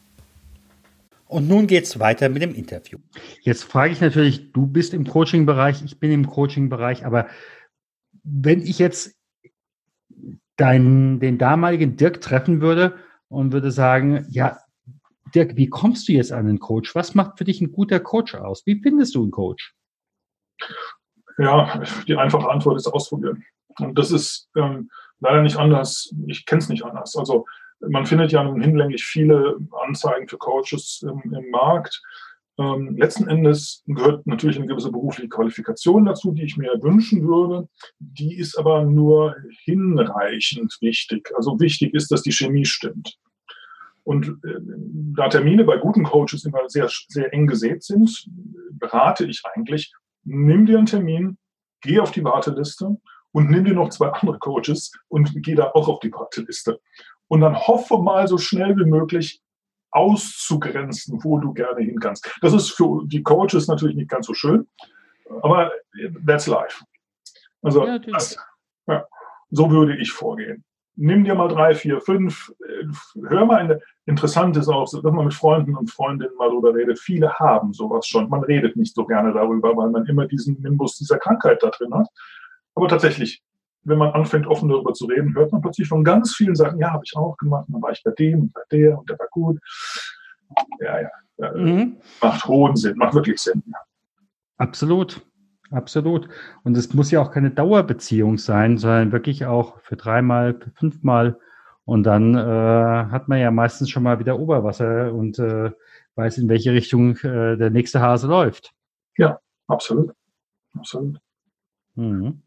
Und 1.28 1.48
nun 1.48 1.66
geht's 1.66 1.98
weiter 1.98 2.28
mit 2.28 2.42
dem 2.42 2.54
Interview. 2.54 2.98
Jetzt 3.42 3.64
frage 3.64 3.92
ich 3.92 4.00
natürlich, 4.00 4.52
du 4.52 4.66
bist 4.66 4.94
im 4.94 5.06
Coaching-Bereich, 5.06 5.82
ich 5.82 5.98
bin 5.98 6.12
im 6.12 6.26
Coaching-Bereich, 6.26 7.04
aber 7.04 7.26
wenn 8.22 8.60
ich 8.60 8.78
jetzt 8.78 9.16
deinen, 10.56 11.18
den 11.18 11.38
damaligen 11.38 11.96
Dirk 11.96 12.20
treffen 12.20 12.60
würde 12.60 12.96
und 13.28 13.52
würde 13.52 13.70
sagen, 13.70 14.26
ja, 14.30 14.58
Dirk, 15.34 15.56
wie 15.56 15.68
kommst 15.68 16.08
du 16.08 16.12
jetzt 16.12 16.32
an 16.32 16.46
einen 16.46 16.60
Coach? 16.60 16.94
Was 16.94 17.14
macht 17.14 17.38
für 17.38 17.44
dich 17.44 17.60
ein 17.60 17.72
guter 17.72 17.98
Coach 17.98 18.34
aus? 18.34 18.64
Wie 18.64 18.80
findest 18.80 19.14
du 19.14 19.22
einen 19.22 19.32
Coach? 19.32 19.74
Ja, 21.38 21.82
die 22.06 22.16
einfache 22.16 22.48
Antwort 22.48 22.76
ist 22.76 22.86
ausprobieren. 22.86 23.44
Und 23.78 23.98
das 23.98 24.10
ist 24.10 24.48
ähm, 24.56 24.88
leider 25.20 25.42
nicht 25.42 25.56
anders. 25.56 26.14
Ich 26.26 26.46
kenne 26.46 26.60
es 26.60 26.68
nicht 26.68 26.84
anders. 26.84 27.16
Also 27.16 27.46
man 27.80 28.06
findet 28.06 28.32
ja 28.32 28.42
nun 28.42 28.60
hinlänglich 28.60 29.04
viele 29.04 29.56
Anzeigen 29.86 30.28
für 30.28 30.38
Coaches 30.38 31.02
im, 31.02 31.32
im 31.32 31.50
Markt. 31.50 32.02
Ähm, 32.58 32.96
letzten 32.96 33.28
Endes 33.28 33.82
gehört 33.86 34.26
natürlich 34.26 34.56
eine 34.56 34.66
gewisse 34.66 34.90
berufliche 34.90 35.28
Qualifikation 35.28 36.06
dazu, 36.06 36.32
die 36.32 36.44
ich 36.44 36.56
mir 36.56 36.72
wünschen 36.80 37.26
würde. 37.28 37.68
Die 37.98 38.36
ist 38.36 38.58
aber 38.58 38.84
nur 38.84 39.36
hinreichend 39.64 40.76
wichtig. 40.80 41.30
Also 41.36 41.60
wichtig 41.60 41.92
ist, 41.92 42.10
dass 42.10 42.22
die 42.22 42.32
Chemie 42.32 42.64
stimmt. 42.64 43.18
Und 44.04 44.28
äh, 44.28 44.60
da 45.16 45.28
Termine 45.28 45.64
bei 45.64 45.76
guten 45.78 46.04
Coaches 46.04 46.44
immer 46.44 46.68
sehr, 46.68 46.88
sehr 47.08 47.32
eng 47.34 47.46
gesät 47.46 47.82
sind, 47.82 48.26
berate 48.70 49.26
ich 49.26 49.42
eigentlich, 49.52 49.92
nimm 50.24 50.64
dir 50.64 50.78
einen 50.78 50.86
Termin, 50.86 51.38
geh 51.82 51.98
auf 51.98 52.12
die 52.12 52.24
Warteliste 52.24 52.96
und 53.36 53.50
nimm 53.50 53.66
dir 53.66 53.74
noch 53.74 53.90
zwei 53.90 54.08
andere 54.08 54.38
Coaches 54.38 54.92
und 55.08 55.30
geh 55.42 55.54
da 55.54 55.70
auch 55.72 55.88
auf 55.88 56.00
die 56.00 56.10
Warteliste. 56.10 56.80
Und 57.28 57.42
dann 57.42 57.54
hoffe 57.54 57.98
mal 57.98 58.26
so 58.26 58.38
schnell 58.38 58.74
wie 58.78 58.86
möglich 58.86 59.42
auszugrenzen, 59.90 61.22
wo 61.22 61.38
du 61.38 61.52
gerne 61.52 61.82
hin 61.82 62.00
kannst. 62.00 62.34
Das 62.40 62.54
ist 62.54 62.70
für 62.70 63.02
die 63.04 63.22
Coaches 63.22 63.68
natürlich 63.68 63.94
nicht 63.94 64.08
ganz 64.08 64.26
so 64.26 64.32
schön, 64.32 64.66
aber 65.42 65.70
that's 66.26 66.46
life. 66.46 66.82
Also 67.60 67.86
ja, 67.86 67.98
das, 67.98 68.38
ja, 68.86 69.04
so 69.50 69.70
würde 69.70 69.98
ich 69.98 70.12
vorgehen. 70.12 70.64
Nimm 70.94 71.24
dir 71.24 71.34
mal 71.34 71.48
drei, 71.48 71.74
vier, 71.74 72.00
fünf, 72.00 72.54
hör 73.28 73.44
mal, 73.44 73.58
eine, 73.58 73.82
interessant 74.06 74.56
ist 74.56 74.68
auch, 74.68 74.90
dass 74.90 75.02
man 75.02 75.26
mit 75.26 75.34
Freunden 75.34 75.76
und 75.76 75.90
Freundinnen 75.90 76.34
mal 76.38 76.48
darüber 76.48 76.74
redet. 76.74 76.98
Viele 76.98 77.34
haben 77.34 77.74
sowas 77.74 78.06
schon. 78.06 78.30
Man 78.30 78.44
redet 78.44 78.76
nicht 78.76 78.94
so 78.94 79.04
gerne 79.04 79.34
darüber, 79.34 79.76
weil 79.76 79.90
man 79.90 80.06
immer 80.06 80.26
diesen 80.26 80.58
Nimbus 80.62 80.96
dieser 80.96 81.18
Krankheit 81.18 81.62
da 81.62 81.68
drin 81.68 81.92
hat. 81.92 82.08
Aber 82.76 82.86
tatsächlich, 82.88 83.42
wenn 83.82 83.98
man 83.98 84.12
anfängt, 84.12 84.46
offen 84.46 84.68
darüber 84.68 84.92
zu 84.92 85.06
reden, 85.06 85.34
hört 85.34 85.50
man 85.50 85.62
plötzlich 85.62 85.88
von 85.88 86.04
ganz 86.04 86.34
vielen 86.34 86.54
Sachen, 86.54 86.78
ja, 86.78 86.92
habe 86.92 87.02
ich 87.04 87.16
auch 87.16 87.36
gemacht, 87.36 87.66
dann 87.68 87.82
war 87.82 87.90
ich 87.90 88.02
bei 88.04 88.12
dem 88.12 88.42
und 88.42 88.52
bei 88.52 88.62
der 88.70 88.98
und 88.98 89.10
der 89.10 89.18
war 89.18 89.28
gut. 89.30 89.58
Ja, 90.80 91.00
ja. 91.00 91.52
Mhm. 91.54 91.96
Macht 92.22 92.46
hohen 92.46 92.76
Sinn, 92.76 92.96
macht 92.96 93.14
wirklich 93.14 93.40
Sinn. 93.40 93.62
Absolut. 94.58 95.20
Absolut. 95.70 96.28
Und 96.62 96.76
es 96.76 96.94
muss 96.94 97.10
ja 97.10 97.20
auch 97.20 97.32
keine 97.32 97.50
Dauerbeziehung 97.50 98.38
sein, 98.38 98.78
sondern 98.78 99.10
wirklich 99.10 99.46
auch 99.46 99.80
für 99.80 99.96
dreimal, 99.96 100.54
für 100.54 100.70
fünfmal. 100.70 101.40
Und 101.84 102.04
dann 102.04 102.34
äh, 102.34 103.10
hat 103.10 103.28
man 103.28 103.40
ja 103.40 103.50
meistens 103.50 103.90
schon 103.90 104.04
mal 104.04 104.18
wieder 104.18 104.38
Oberwasser 104.38 105.12
und 105.12 105.38
äh, 105.38 105.72
weiß, 106.14 106.38
in 106.38 106.48
welche 106.48 106.72
Richtung 106.72 107.16
äh, 107.18 107.56
der 107.56 107.70
nächste 107.70 108.00
Hase 108.00 108.28
läuft. 108.28 108.74
Ja, 109.16 109.40
absolut. 109.66 110.12
Absolut. 110.76 111.18
Mhm. 111.94 112.42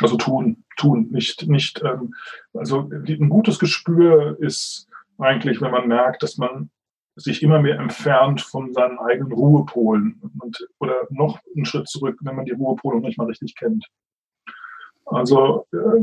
Also 0.00 0.16
tun, 0.16 0.64
tun, 0.76 1.08
nicht, 1.10 1.48
nicht, 1.48 1.82
ähm, 1.82 2.14
also 2.52 2.90
ein 2.90 3.28
gutes 3.28 3.58
Gespür 3.58 4.36
ist 4.40 4.88
eigentlich, 5.18 5.60
wenn 5.60 5.70
man 5.70 5.88
merkt, 5.88 6.22
dass 6.22 6.36
man 6.36 6.70
sich 7.14 7.42
immer 7.42 7.60
mehr 7.60 7.78
entfernt 7.78 8.42
von 8.42 8.74
seinen 8.74 8.98
eigenen 8.98 9.32
Ruhepolen 9.32 10.20
und, 10.38 10.68
oder 10.78 11.06
noch 11.08 11.40
einen 11.54 11.64
Schritt 11.64 11.88
zurück, 11.88 12.18
wenn 12.20 12.36
man 12.36 12.44
die 12.44 12.52
Ruhepole 12.52 12.96
noch 12.96 13.06
nicht 13.06 13.16
mal 13.16 13.26
richtig 13.26 13.56
kennt. 13.56 13.86
Also 15.06 15.66
äh, 15.72 16.02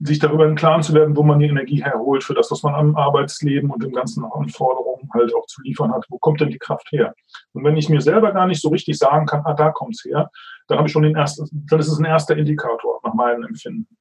sich 0.00 0.18
darüber 0.18 0.46
im 0.46 0.54
Klaren 0.54 0.82
zu 0.82 0.94
werden, 0.94 1.16
wo 1.16 1.22
man 1.22 1.40
die 1.40 1.46
Energie 1.46 1.82
herholt 1.82 2.22
für 2.22 2.34
das, 2.34 2.50
was 2.50 2.62
man 2.62 2.74
am 2.74 2.96
Arbeitsleben 2.96 3.70
und 3.70 3.82
den 3.82 3.92
ganzen 3.92 4.24
Anforderungen 4.24 5.08
halt 5.12 5.34
auch 5.34 5.46
zu 5.46 5.60
liefern 5.62 5.92
hat. 5.92 6.04
Wo 6.08 6.18
kommt 6.18 6.40
denn 6.40 6.50
die 6.50 6.58
Kraft 6.58 6.92
her? 6.92 7.14
Und 7.52 7.64
wenn 7.64 7.76
ich 7.76 7.88
mir 7.88 8.00
selber 8.00 8.32
gar 8.32 8.46
nicht 8.46 8.60
so 8.60 8.68
richtig 8.68 8.96
sagen 8.98 9.26
kann, 9.26 9.42
ah, 9.44 9.54
da 9.54 9.70
kommt 9.70 9.96
es 9.96 10.04
her, 10.04 10.30
dann 10.68 10.78
habe 10.78 10.86
ich 10.86 10.92
schon 10.92 11.02
den 11.02 11.16
ersten, 11.16 11.48
dann 11.68 11.80
ist 11.80 11.88
es 11.88 11.98
ein 11.98 12.04
erster 12.04 12.36
Indikator 12.36 13.00
nach 13.02 13.14
meinem 13.14 13.44
Empfinden. 13.44 13.96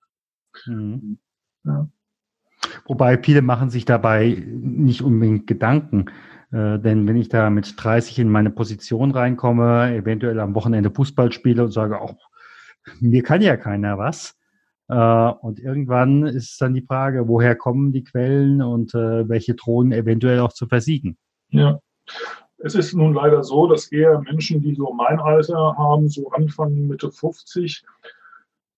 Mhm. 0.66 1.18
Ja. 1.64 1.88
Wobei 2.86 3.18
viele 3.18 3.42
machen 3.42 3.70
sich 3.70 3.86
dabei 3.86 4.44
nicht 4.48 5.02
unbedingt 5.02 5.48
Gedanken. 5.48 6.12
Äh, 6.52 6.80
denn 6.80 7.08
wenn 7.08 7.18
ich 7.18 7.30
da 7.30 7.50
mit 7.50 7.74
30 7.76 8.20
in 8.20 8.30
meine 8.30 8.52
Position 8.52 9.12
reinkomme, 9.12 9.96
eventuell 9.96 10.40
am 10.40 10.54
Wochenende 10.56 10.92
Fußball 10.92 11.32
spiele 11.32 11.64
und 11.64 11.72
sage, 11.72 12.00
auch 12.00 12.16
mir 13.00 13.24
kann 13.24 13.42
ja 13.42 13.58
keiner 13.58 13.98
was, 13.98 14.37
und 14.94 15.60
irgendwann 15.60 16.26
ist 16.26 16.62
dann 16.62 16.74
die 16.74 16.82
Frage, 16.82 17.28
woher 17.28 17.56
kommen 17.56 17.92
die 17.92 18.04
Quellen 18.04 18.62
und 18.62 18.96
äh, 18.96 19.28
welche 19.28 19.54
drohen 19.54 19.92
eventuell 19.92 20.40
auch 20.40 20.54
zu 20.54 20.68
versiegen. 20.68 21.18
Ja. 21.50 21.80
Es 22.60 22.74
ist 22.74 22.94
nun 22.94 23.14
leider 23.14 23.44
so, 23.44 23.68
dass 23.68 23.92
eher 23.92 24.20
Menschen, 24.22 24.62
die 24.62 24.74
so 24.74 24.94
mein 24.94 25.20
Alter 25.20 25.76
haben, 25.78 26.08
so 26.10 26.30
Anfang, 26.32 26.88
Mitte 26.88 27.12
50, 27.12 27.84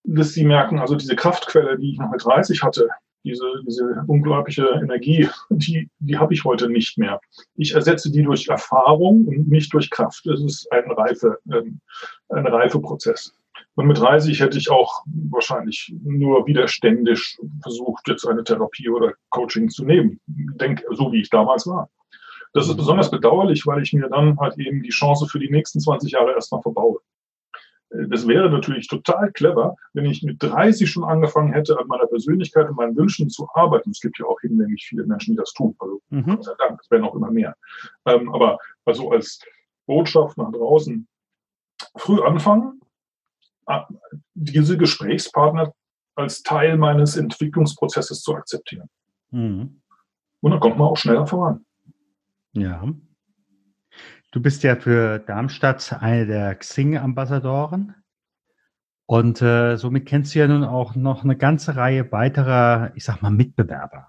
dass 0.04 0.34
sie 0.34 0.46
merken, 0.46 0.80
also 0.80 0.96
diese 0.96 1.16
Kraftquelle, 1.16 1.78
die 1.78 1.92
ich 1.92 2.00
noch 2.00 2.12
mit 2.12 2.25
30 2.25 2.62
hatte, 2.63 2.89
diese, 3.24 3.46
diese 3.66 4.04
unglaubliche 4.08 4.68
Energie, 4.82 5.28
die, 5.50 5.89
die 6.00 6.18
habe 6.18 6.34
ich 6.34 6.44
heute 6.44 6.70
nicht 6.70 6.98
mehr. 6.98 7.20
Ich 7.56 7.74
ersetze 7.74 8.12
die 8.12 8.24
durch 8.24 8.48
Erfahrung 8.48 9.25
und 9.28 9.50
nicht 9.50 9.74
durch 9.74 9.89
Kraft. 9.89 10.25
Das 10.25 10.42
ist 10.42 10.72
ein 10.72 10.89
reife, 10.92 11.38
ähm, 11.51 11.80
ein 12.30 12.48
reife 12.48 12.80
Prozess. 12.80 13.34
Und 13.79 13.88
mit 13.88 13.98
30 13.98 14.41
hätte 14.41 14.57
ich 14.57 14.69
auch 14.69 15.05
wahrscheinlich 15.29 15.95
nur 16.03 16.45
widerständisch 16.45 17.39
versucht, 17.62 18.09
jetzt 18.09 18.27
eine 18.27 18.43
Therapie 18.43 18.89
oder 18.89 19.13
Coaching 19.29 19.69
zu 19.69 19.86
nehmen. 19.86 20.19
Denk, 20.27 20.83
so 20.91 21.13
wie 21.13 21.21
ich 21.21 21.29
damals 21.29 21.65
war. 21.65 21.89
Das 22.51 22.67
ist 22.67 22.75
besonders 22.75 23.09
bedauerlich, 23.09 23.65
weil 23.65 23.81
ich 23.81 23.93
mir 23.93 24.09
dann 24.09 24.38
halt 24.38 24.57
eben 24.57 24.83
die 24.83 24.89
Chance 24.89 25.27
für 25.27 25.39
die 25.39 25.50
nächsten 25.50 25.79
20 25.79 26.12
Jahre 26.12 26.33
erstmal 26.33 26.62
verbaue. 26.62 27.00
Das 28.09 28.27
wäre 28.27 28.50
natürlich 28.50 28.89
total 28.89 29.31
clever, 29.31 29.77
wenn 29.93 30.03
ich 30.03 30.24
mit 30.24 30.43
30 30.43 30.91
schon 30.91 31.05
angefangen 31.05 31.53
hätte, 31.53 31.79
an 31.79 31.88
meiner 31.88 32.07
Persönlichkeit 32.07 32.67
und 32.67 32.75
meinen 32.75 32.98
Wünschen 32.98 33.29
zu 33.29 33.48
arbeiten. 33.53 33.91
Es 33.91 34.01
gibt 34.01 34.19
ja 34.19 34.25
auch 34.25 34.41
hinlänglich 34.41 34.88
viele 34.89 35.05
Menschen, 35.05 35.36
die 35.36 35.38
das 35.38 35.53
tun. 35.53 35.74
Also, 35.79 36.01
mhm. 36.09 36.25
Gott 36.25 36.43
sei 36.43 36.51
Dank, 36.57 36.81
es 36.83 36.91
werden 36.91 37.05
auch 37.05 37.15
immer 37.15 37.31
mehr. 37.31 37.55
Ähm, 38.05 38.27
aber 38.33 38.57
also 38.83 39.09
als 39.09 39.41
Botschaft 39.86 40.38
nach 40.38 40.51
draußen, 40.51 41.07
früh 41.95 42.21
anfangen, 42.21 42.81
diese 44.34 44.78
Gesprächspartner 44.78 45.74
als 46.16 46.44
Teil 46.44 46.78
meines 46.78 47.16
Entwicklungsprozesses 47.16 48.22
zu 48.22 48.36
akzeptieren. 48.36 48.90
Mhm. 49.32 49.82
Und 50.42 50.52
dann 50.52 50.60
kommt 50.60 50.78
man 50.78 50.88
auch 50.88 50.98
schneller 50.98 51.28
voran. 51.28 51.66
Ja. 52.54 52.84
Du 54.32 54.42
bist 54.42 54.64
ja 54.64 54.76
für 54.76 55.20
Darmstadt 55.20 55.94
eine 56.02 56.26
der 56.26 56.56
Xing-Ambassadoren. 56.56 57.96
Und 59.06 59.42
äh, 59.42 59.76
somit 59.76 60.06
kennst 60.06 60.36
du 60.36 60.40
ja 60.40 60.48
nun 60.48 60.64
auch 60.64 60.96
noch 60.96 61.24
eine 61.24 61.36
ganze 61.36 61.76
Reihe 61.76 62.12
weiterer, 62.12 62.92
ich 62.96 63.04
sag 63.04 63.24
mal, 63.24 63.32
Mitbewerber. 63.32 64.08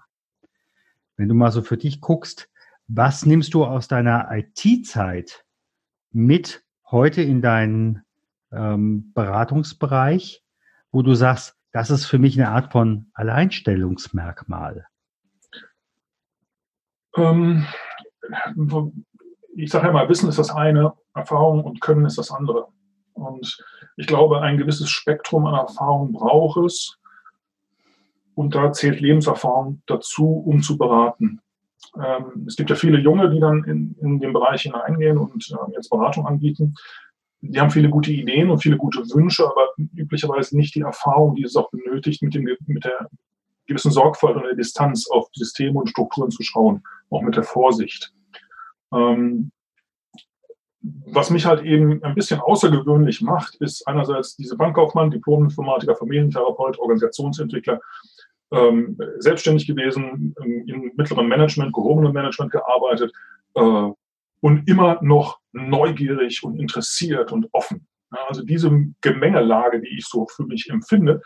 Wenn 1.17 1.27
du 1.27 1.33
mal 1.33 1.51
so 1.51 1.63
für 1.63 1.77
dich 1.77 2.01
guckst, 2.01 2.49
was 2.87 3.25
nimmst 3.25 3.53
du 3.53 3.65
aus 3.65 3.87
deiner 3.87 4.29
IT-Zeit 4.31 5.43
mit 6.11 6.63
heute 6.85 7.21
in 7.23 7.41
deinen 7.41 8.03
ähm, 8.51 9.11
Beratungsbereich, 9.13 10.43
wo 10.91 11.01
du 11.01 11.13
sagst, 11.13 11.57
das 11.71 11.89
ist 11.89 12.05
für 12.05 12.19
mich 12.19 12.37
eine 12.37 12.49
Art 12.49 12.71
von 12.71 13.09
Alleinstellungsmerkmal? 13.13 14.85
Ähm, 17.15 17.65
ich 19.55 19.69
sage 19.69 19.87
ja 19.87 19.93
mal, 19.93 20.09
Wissen 20.09 20.29
ist 20.29 20.39
das 20.39 20.51
eine, 20.51 20.93
Erfahrung 21.13 21.63
und 21.63 21.81
Können 21.81 22.05
ist 22.05 22.17
das 22.17 22.31
andere. 22.31 22.67
Und 23.13 23.57
ich 23.97 24.07
glaube, 24.07 24.41
ein 24.41 24.57
gewisses 24.57 24.89
Spektrum 24.89 25.45
an 25.45 25.55
Erfahrung 25.55 26.13
braucht 26.13 26.57
es. 26.65 26.97
Und 28.35 28.55
da 28.55 28.71
zählt 28.71 29.01
Lebenserfahrung 29.01 29.81
dazu, 29.85 30.25
um 30.25 30.61
zu 30.61 30.77
beraten. 30.77 31.41
Ähm, 32.01 32.45
es 32.47 32.55
gibt 32.55 32.69
ja 32.69 32.75
viele 32.75 32.99
Junge, 32.99 33.29
die 33.29 33.39
dann 33.39 33.63
in, 33.65 33.95
in 33.99 34.19
den 34.19 34.33
Bereich 34.33 34.61
hineingehen 34.63 35.17
und 35.17 35.51
äh, 35.51 35.73
jetzt 35.73 35.89
Beratung 35.89 36.25
anbieten. 36.25 36.75
Die 37.41 37.59
haben 37.59 37.71
viele 37.71 37.89
gute 37.89 38.11
Ideen 38.11 38.49
und 38.49 38.59
viele 38.59 38.77
gute 38.77 38.99
Wünsche, 38.99 39.45
aber 39.45 39.69
üblicherweise 39.95 40.55
nicht 40.55 40.75
die 40.75 40.81
Erfahrung, 40.81 41.35
die 41.35 41.43
es 41.43 41.55
auch 41.55 41.71
benötigt, 41.71 42.21
mit, 42.21 42.35
dem, 42.35 42.47
mit 42.67 42.85
der 42.85 43.09
gewissen 43.65 43.91
Sorgfalt 43.91 44.35
und 44.35 44.43
der 44.43 44.55
Distanz 44.55 45.09
auf 45.09 45.27
Systeme 45.33 45.79
und 45.79 45.89
Strukturen 45.89 46.29
zu 46.29 46.43
schauen, 46.43 46.83
auch 47.09 47.21
mit 47.21 47.35
der 47.35 47.43
Vorsicht. 47.43 48.13
Ähm, 48.93 49.51
was 50.81 51.29
mich 51.29 51.45
halt 51.45 51.63
eben 51.63 52.03
ein 52.03 52.15
bisschen 52.15 52.39
außergewöhnlich 52.39 53.21
macht, 53.21 53.55
ist 53.55 53.87
einerseits 53.87 54.35
diese 54.35 54.57
Bankkaufmann, 54.57 55.11
Diplom-Informatiker, 55.11 55.95
Familientherapeut, 55.95 56.79
Organisationsentwickler, 56.79 57.79
ähm, 58.51 58.97
selbstständig 59.19 59.67
gewesen, 59.67 60.35
im, 60.43 60.67
im, 60.67 60.91
mittleren 60.95 61.27
Management, 61.27 61.73
gehobenen 61.73 62.13
Management 62.13 62.51
gearbeitet 62.51 63.13
äh, 63.55 63.89
und 64.41 64.67
immer 64.67 64.99
noch 65.01 65.39
neugierig 65.53 66.43
und 66.43 66.59
interessiert 66.59 67.31
und 67.31 67.47
offen. 67.51 67.87
Also 68.09 68.43
diese 68.43 68.69
Gemengelage, 69.01 69.81
die 69.81 69.97
ich 69.97 70.05
so 70.05 70.27
für 70.27 70.43
mich 70.43 70.69
empfinde, 70.69 71.21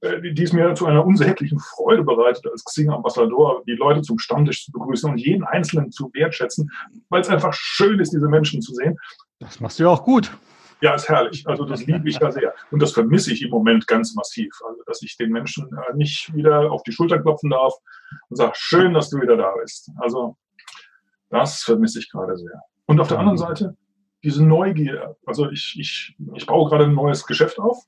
äh, 0.00 0.32
die 0.32 0.42
es 0.42 0.52
mir 0.52 0.74
zu 0.74 0.86
einer 0.86 1.04
unsäglichen 1.04 1.58
Freude 1.58 2.02
bereitet, 2.02 2.46
als 2.50 2.64
Xing-Ambassador 2.64 3.62
die 3.66 3.72
Leute 3.72 4.02
zum 4.02 4.18
Stammtisch 4.18 4.64
zu 4.64 4.72
begrüßen 4.72 5.10
und 5.10 5.18
jeden 5.18 5.44
Einzelnen 5.44 5.90
zu 5.90 6.10
wertschätzen, 6.14 6.70
weil 7.10 7.20
es 7.20 7.28
einfach 7.28 7.52
schön 7.52 8.00
ist, 8.00 8.12
diese 8.12 8.28
Menschen 8.28 8.62
zu 8.62 8.74
sehen. 8.74 8.96
Das 9.38 9.60
machst 9.60 9.78
du 9.78 9.84
ja 9.84 9.90
auch 9.90 10.02
gut. 10.02 10.30
Ja, 10.80 10.94
ist 10.94 11.08
herrlich. 11.08 11.46
Also 11.46 11.64
das 11.64 11.86
liebe 11.86 12.08
ich 12.08 12.18
ja 12.18 12.30
sehr. 12.30 12.54
Und 12.70 12.80
das 12.80 12.92
vermisse 12.92 13.32
ich 13.32 13.42
im 13.42 13.50
Moment 13.50 13.86
ganz 13.86 14.14
massiv. 14.14 14.52
Also, 14.66 14.82
dass 14.86 15.02
ich 15.02 15.16
den 15.16 15.30
Menschen 15.30 15.68
äh, 15.72 15.96
nicht 15.96 16.34
wieder 16.34 16.70
auf 16.70 16.82
die 16.82 16.92
Schulter 16.92 17.18
klopfen 17.18 17.50
darf 17.50 17.74
und 18.28 18.36
sage, 18.36 18.52
schön, 18.54 18.94
dass 18.94 19.10
du 19.10 19.20
wieder 19.20 19.36
da 19.36 19.52
bist. 19.60 19.90
Also 19.98 20.36
das 21.34 21.62
vermisse 21.62 21.98
ich 21.98 22.10
gerade 22.10 22.36
sehr. 22.36 22.62
Und 22.86 23.00
auf 23.00 23.08
der 23.08 23.18
anderen 23.18 23.38
Seite 23.38 23.76
diese 24.22 24.42
Neugier. 24.42 25.16
Also 25.26 25.50
ich, 25.50 25.76
ich, 25.78 26.16
ich 26.34 26.46
baue 26.46 26.68
gerade 26.70 26.84
ein 26.84 26.94
neues 26.94 27.26
Geschäft 27.26 27.58
auf 27.58 27.84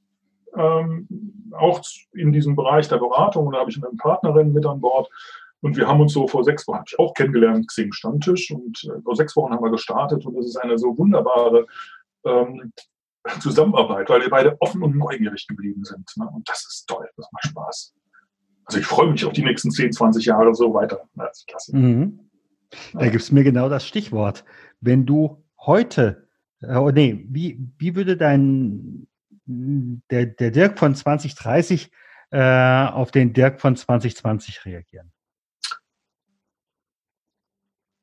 ähm, 0.56 1.06
auch 1.52 1.80
in 2.12 2.32
diesem 2.32 2.56
Bereich 2.56 2.88
der 2.88 2.98
Beratung. 2.98 3.46
Und 3.46 3.54
da 3.54 3.60
habe 3.60 3.70
ich 3.70 3.76
eine 3.76 3.94
Partnerin 3.96 4.52
mit 4.52 4.66
an 4.66 4.80
Bord. 4.80 5.08
Und 5.60 5.76
wir 5.76 5.88
haben 5.88 6.00
uns 6.00 6.12
so 6.12 6.26
vor 6.26 6.44
sechs 6.44 6.66
Wochen, 6.68 6.78
habe 6.78 6.88
ich 6.88 6.98
auch 6.98 7.14
kennengelernt, 7.14 7.68
Xing 7.68 7.92
Stammtisch. 7.92 8.50
Und 8.50 8.84
äh, 8.84 9.00
vor 9.02 9.16
sechs 9.16 9.36
Wochen 9.36 9.52
haben 9.52 9.64
wir 9.64 9.70
gestartet. 9.70 10.24
Und 10.26 10.36
das 10.36 10.46
ist 10.46 10.56
eine 10.56 10.78
so 10.78 10.96
wunderbare 10.96 11.66
ähm, 12.24 12.72
Zusammenarbeit, 13.40 14.08
weil 14.08 14.22
wir 14.22 14.30
beide 14.30 14.56
offen 14.60 14.82
und 14.82 14.96
neugierig 14.96 15.46
geblieben 15.46 15.84
sind. 15.84 16.08
Ne? 16.16 16.28
Und 16.32 16.48
das 16.48 16.64
ist 16.66 16.86
toll, 16.86 17.08
das 17.16 17.26
macht 17.32 17.46
Spaß. 17.46 17.94
Also 18.66 18.80
ich 18.80 18.86
freue 18.86 19.10
mich 19.10 19.24
auf 19.24 19.32
die 19.32 19.44
nächsten 19.44 19.70
10, 19.70 19.92
20 19.92 20.24
Jahre 20.24 20.54
so 20.54 20.72
weiter. 20.74 21.02
Das 21.14 21.38
ist 21.38 21.48
klasse. 21.48 21.76
Mhm. 21.76 22.25
Da 22.92 23.08
gibt 23.08 23.23
es 23.23 23.32
mir 23.32 23.44
genau 23.44 23.68
das 23.68 23.87
Stichwort. 23.87 24.44
Wenn 24.80 25.06
du 25.06 25.44
heute, 25.58 26.28
äh, 26.61 26.76
oh 26.76 26.90
nee, 26.90 27.26
wie, 27.28 27.58
wie 27.78 27.94
würde 27.94 28.16
dein 28.16 29.06
der, 29.46 30.26
der 30.26 30.50
Dirk 30.50 30.78
von 30.78 30.94
2030 30.94 31.90
äh, 32.30 32.87
auf 32.87 33.11
den 33.11 33.32
Dirk 33.32 33.61
von 33.61 33.76
2020 33.76 34.64
reagieren? 34.64 35.12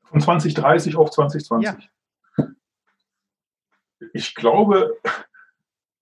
Von 0.03 0.21
2030 0.21 0.95
auf 0.95 1.11
2020? 1.11 1.65
Ja. 1.65 2.47
Ich 4.13 4.35
glaube, 4.35 4.95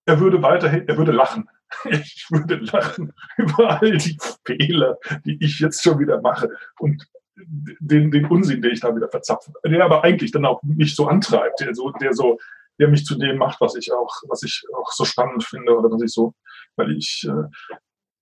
er 0.04 0.20
würde 0.20 0.42
weiterhin, 0.42 0.86
er 0.86 0.96
würde 0.96 1.12
lachen. 1.12 1.48
Ich 1.88 2.26
würde 2.30 2.56
lachen 2.56 3.14
über 3.38 3.80
all 3.80 3.96
die 3.96 4.18
Fehler, 4.44 4.98
die 5.24 5.42
ich 5.42 5.58
jetzt 5.60 5.82
schon 5.82 5.98
wieder 5.98 6.20
mache 6.20 6.50
und 6.78 7.08
den, 7.36 8.10
den 8.10 8.26
Unsinn, 8.26 8.62
den 8.62 8.72
ich 8.72 8.80
da 8.80 8.94
wieder 8.94 9.08
verzapfe, 9.08 9.52
der 9.64 9.84
aber 9.84 10.04
eigentlich 10.04 10.32
dann 10.32 10.44
auch 10.44 10.62
mich 10.62 10.94
so 10.94 11.06
antreibt, 11.06 11.60
der 11.60 11.74
so, 11.74 11.90
der 11.90 12.12
so, 12.12 12.38
der 12.78 12.88
mich 12.88 13.04
zu 13.04 13.16
dem 13.16 13.38
macht, 13.38 13.60
was 13.60 13.74
ich 13.76 13.92
auch, 13.92 14.14
was 14.28 14.42
ich 14.42 14.64
auch 14.76 14.90
so 14.92 15.04
spannend 15.04 15.44
finde 15.44 15.76
oder 15.76 15.90
was 15.90 16.02
ich 16.02 16.12
so, 16.12 16.34
weil 16.76 16.96
ich, 16.96 17.26
äh, 17.26 17.76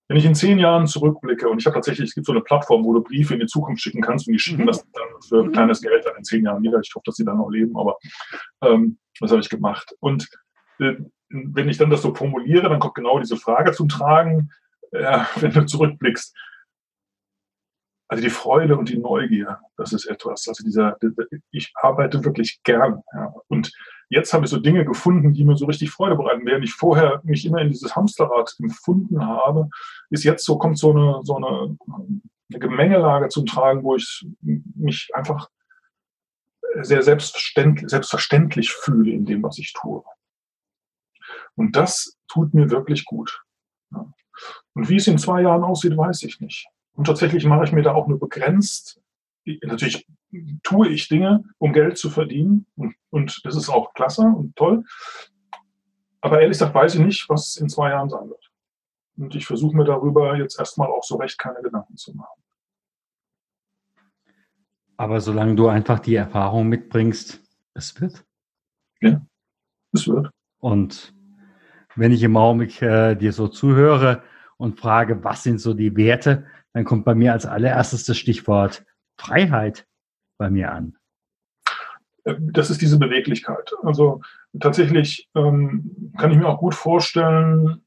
wenn 0.08 0.16
ich 0.16 0.24
in 0.24 0.34
zehn 0.34 0.58
Jahren 0.58 0.86
zurückblicke 0.86 1.48
und 1.48 1.60
ich 1.60 1.66
habe 1.66 1.74
tatsächlich, 1.74 2.08
es 2.08 2.14
gibt 2.14 2.26
so 2.26 2.32
eine 2.32 2.40
Plattform, 2.40 2.84
wo 2.84 2.92
du 2.92 3.02
Briefe 3.02 3.34
in 3.34 3.40
die 3.40 3.46
Zukunft 3.46 3.82
schicken 3.82 4.00
kannst 4.00 4.26
und 4.26 4.32
die 4.32 4.40
schicken 4.40 4.62
mhm. 4.62 4.66
das 4.66 4.84
dann 4.92 5.22
für 5.28 5.44
mhm. 5.44 5.52
kleines 5.52 5.80
Geld 5.80 6.04
dann 6.04 6.16
in 6.16 6.24
zehn 6.24 6.44
Jahren 6.44 6.62
wieder. 6.62 6.80
Ich 6.80 6.92
hoffe, 6.94 7.04
dass 7.06 7.16
sie 7.16 7.24
dann 7.24 7.38
noch 7.38 7.48
leben, 7.48 7.76
aber 7.76 7.96
ähm, 8.62 8.98
das 9.20 9.30
habe 9.30 9.40
ich 9.40 9.48
gemacht. 9.48 9.94
Und 10.00 10.28
äh, 10.78 10.94
wenn 11.28 11.68
ich 11.68 11.78
dann 11.78 11.90
das 11.90 12.02
so 12.02 12.14
formuliere, 12.14 12.68
dann 12.68 12.80
kommt 12.80 12.94
genau 12.94 13.18
diese 13.20 13.36
Frage 13.36 13.72
zum 13.72 13.88
Tragen, 13.88 14.50
äh, 14.90 15.20
wenn 15.36 15.52
du 15.52 15.64
zurückblickst. 15.64 16.36
Also 18.10 18.24
die 18.24 18.30
Freude 18.30 18.76
und 18.76 18.88
die 18.88 18.98
Neugier, 18.98 19.60
das 19.76 19.92
ist 19.92 20.06
etwas. 20.06 20.48
Also 20.48 20.64
dieser, 20.64 20.98
ich 21.52 21.72
arbeite 21.76 22.24
wirklich 22.24 22.60
gern. 22.64 23.04
Ja. 23.14 23.32
Und 23.46 23.70
jetzt 24.08 24.32
habe 24.32 24.44
ich 24.44 24.50
so 24.50 24.58
Dinge 24.58 24.84
gefunden, 24.84 25.32
die 25.32 25.44
mir 25.44 25.56
so 25.56 25.66
richtig 25.66 25.92
Freude 25.92 26.16
bereiten. 26.16 26.44
Während 26.44 26.64
ich 26.64 26.72
vorher 26.72 27.20
mich 27.22 27.46
immer 27.46 27.60
in 27.60 27.68
dieses 27.68 27.94
Hamsterrad 27.94 28.56
empfunden 28.58 29.24
habe, 29.24 29.68
ist 30.10 30.24
jetzt 30.24 30.44
so, 30.44 30.58
kommt 30.58 30.76
so 30.76 30.90
eine, 30.90 31.20
so 31.22 31.36
eine, 31.36 31.78
eine 31.86 32.58
Gemengelage 32.58 33.28
zum 33.28 33.46
Tragen, 33.46 33.84
wo 33.84 33.94
ich 33.94 34.26
mich 34.42 35.10
einfach 35.14 35.48
sehr 36.80 37.02
selbstverständlich, 37.02 37.88
selbstverständlich 37.88 38.72
fühle 38.72 39.12
in 39.12 39.24
dem, 39.24 39.44
was 39.44 39.56
ich 39.58 39.72
tue. 39.72 40.02
Und 41.54 41.76
das 41.76 42.18
tut 42.26 42.54
mir 42.54 42.70
wirklich 42.70 43.04
gut. 43.04 43.40
Und 43.92 44.88
wie 44.88 44.96
es 44.96 45.06
in 45.06 45.16
zwei 45.16 45.42
Jahren 45.42 45.62
aussieht, 45.62 45.96
weiß 45.96 46.24
ich 46.24 46.40
nicht. 46.40 46.66
Und 47.00 47.06
tatsächlich 47.06 47.46
mache 47.46 47.64
ich 47.64 47.72
mir 47.72 47.80
da 47.80 47.94
auch 47.94 48.08
nur 48.08 48.20
begrenzt. 48.20 49.00
Natürlich 49.62 50.06
tue 50.62 50.88
ich 50.90 51.08
Dinge, 51.08 51.44
um 51.56 51.72
Geld 51.72 51.96
zu 51.96 52.10
verdienen. 52.10 52.66
Und, 52.76 52.94
und 53.08 53.40
das 53.42 53.56
ist 53.56 53.70
auch 53.70 53.94
klasse 53.94 54.20
und 54.20 54.54
toll. 54.54 54.84
Aber 56.20 56.42
ehrlich 56.42 56.58
gesagt 56.58 56.74
weiß 56.74 56.96
ich 56.96 57.00
nicht, 57.00 57.26
was 57.30 57.56
in 57.56 57.70
zwei 57.70 57.88
Jahren 57.88 58.10
sein 58.10 58.28
wird. 58.28 58.50
Und 59.16 59.34
ich 59.34 59.46
versuche 59.46 59.74
mir 59.74 59.86
darüber 59.86 60.36
jetzt 60.36 60.58
erstmal 60.58 60.88
auch 60.88 61.02
so 61.02 61.16
recht 61.16 61.38
keine 61.38 61.62
Gedanken 61.62 61.96
zu 61.96 62.14
machen. 62.14 62.42
Aber 64.98 65.22
solange 65.22 65.54
du 65.54 65.68
einfach 65.68 66.00
die 66.00 66.16
Erfahrung 66.16 66.68
mitbringst, 66.68 67.40
es 67.72 67.98
wird. 67.98 68.26
Ja, 69.00 69.22
es 69.94 70.06
wird. 70.06 70.28
Und 70.58 71.14
wenn 71.96 72.12
ich 72.12 72.22
im 72.22 72.36
Augenblick 72.36 72.82
äh, 72.82 73.14
dir 73.14 73.32
so 73.32 73.48
zuhöre 73.48 74.22
und 74.58 74.78
frage, 74.78 75.24
was 75.24 75.44
sind 75.44 75.62
so 75.62 75.72
die 75.72 75.96
Werte, 75.96 76.44
dann 76.72 76.84
kommt 76.84 77.04
bei 77.04 77.14
mir 77.14 77.32
als 77.32 77.46
allererstes 77.46 78.04
das 78.04 78.18
Stichwort 78.18 78.84
Freiheit 79.16 79.86
bei 80.38 80.50
mir 80.50 80.72
an. 80.72 80.96
Äh, 82.24 82.36
das 82.38 82.70
ist 82.70 82.80
diese 82.80 82.98
Beweglichkeit. 82.98 83.72
Also 83.82 84.22
tatsächlich 84.58 85.28
ähm, 85.34 86.12
kann 86.18 86.30
ich 86.30 86.38
mir 86.38 86.48
auch 86.48 86.58
gut 86.58 86.74
vorstellen, 86.74 87.82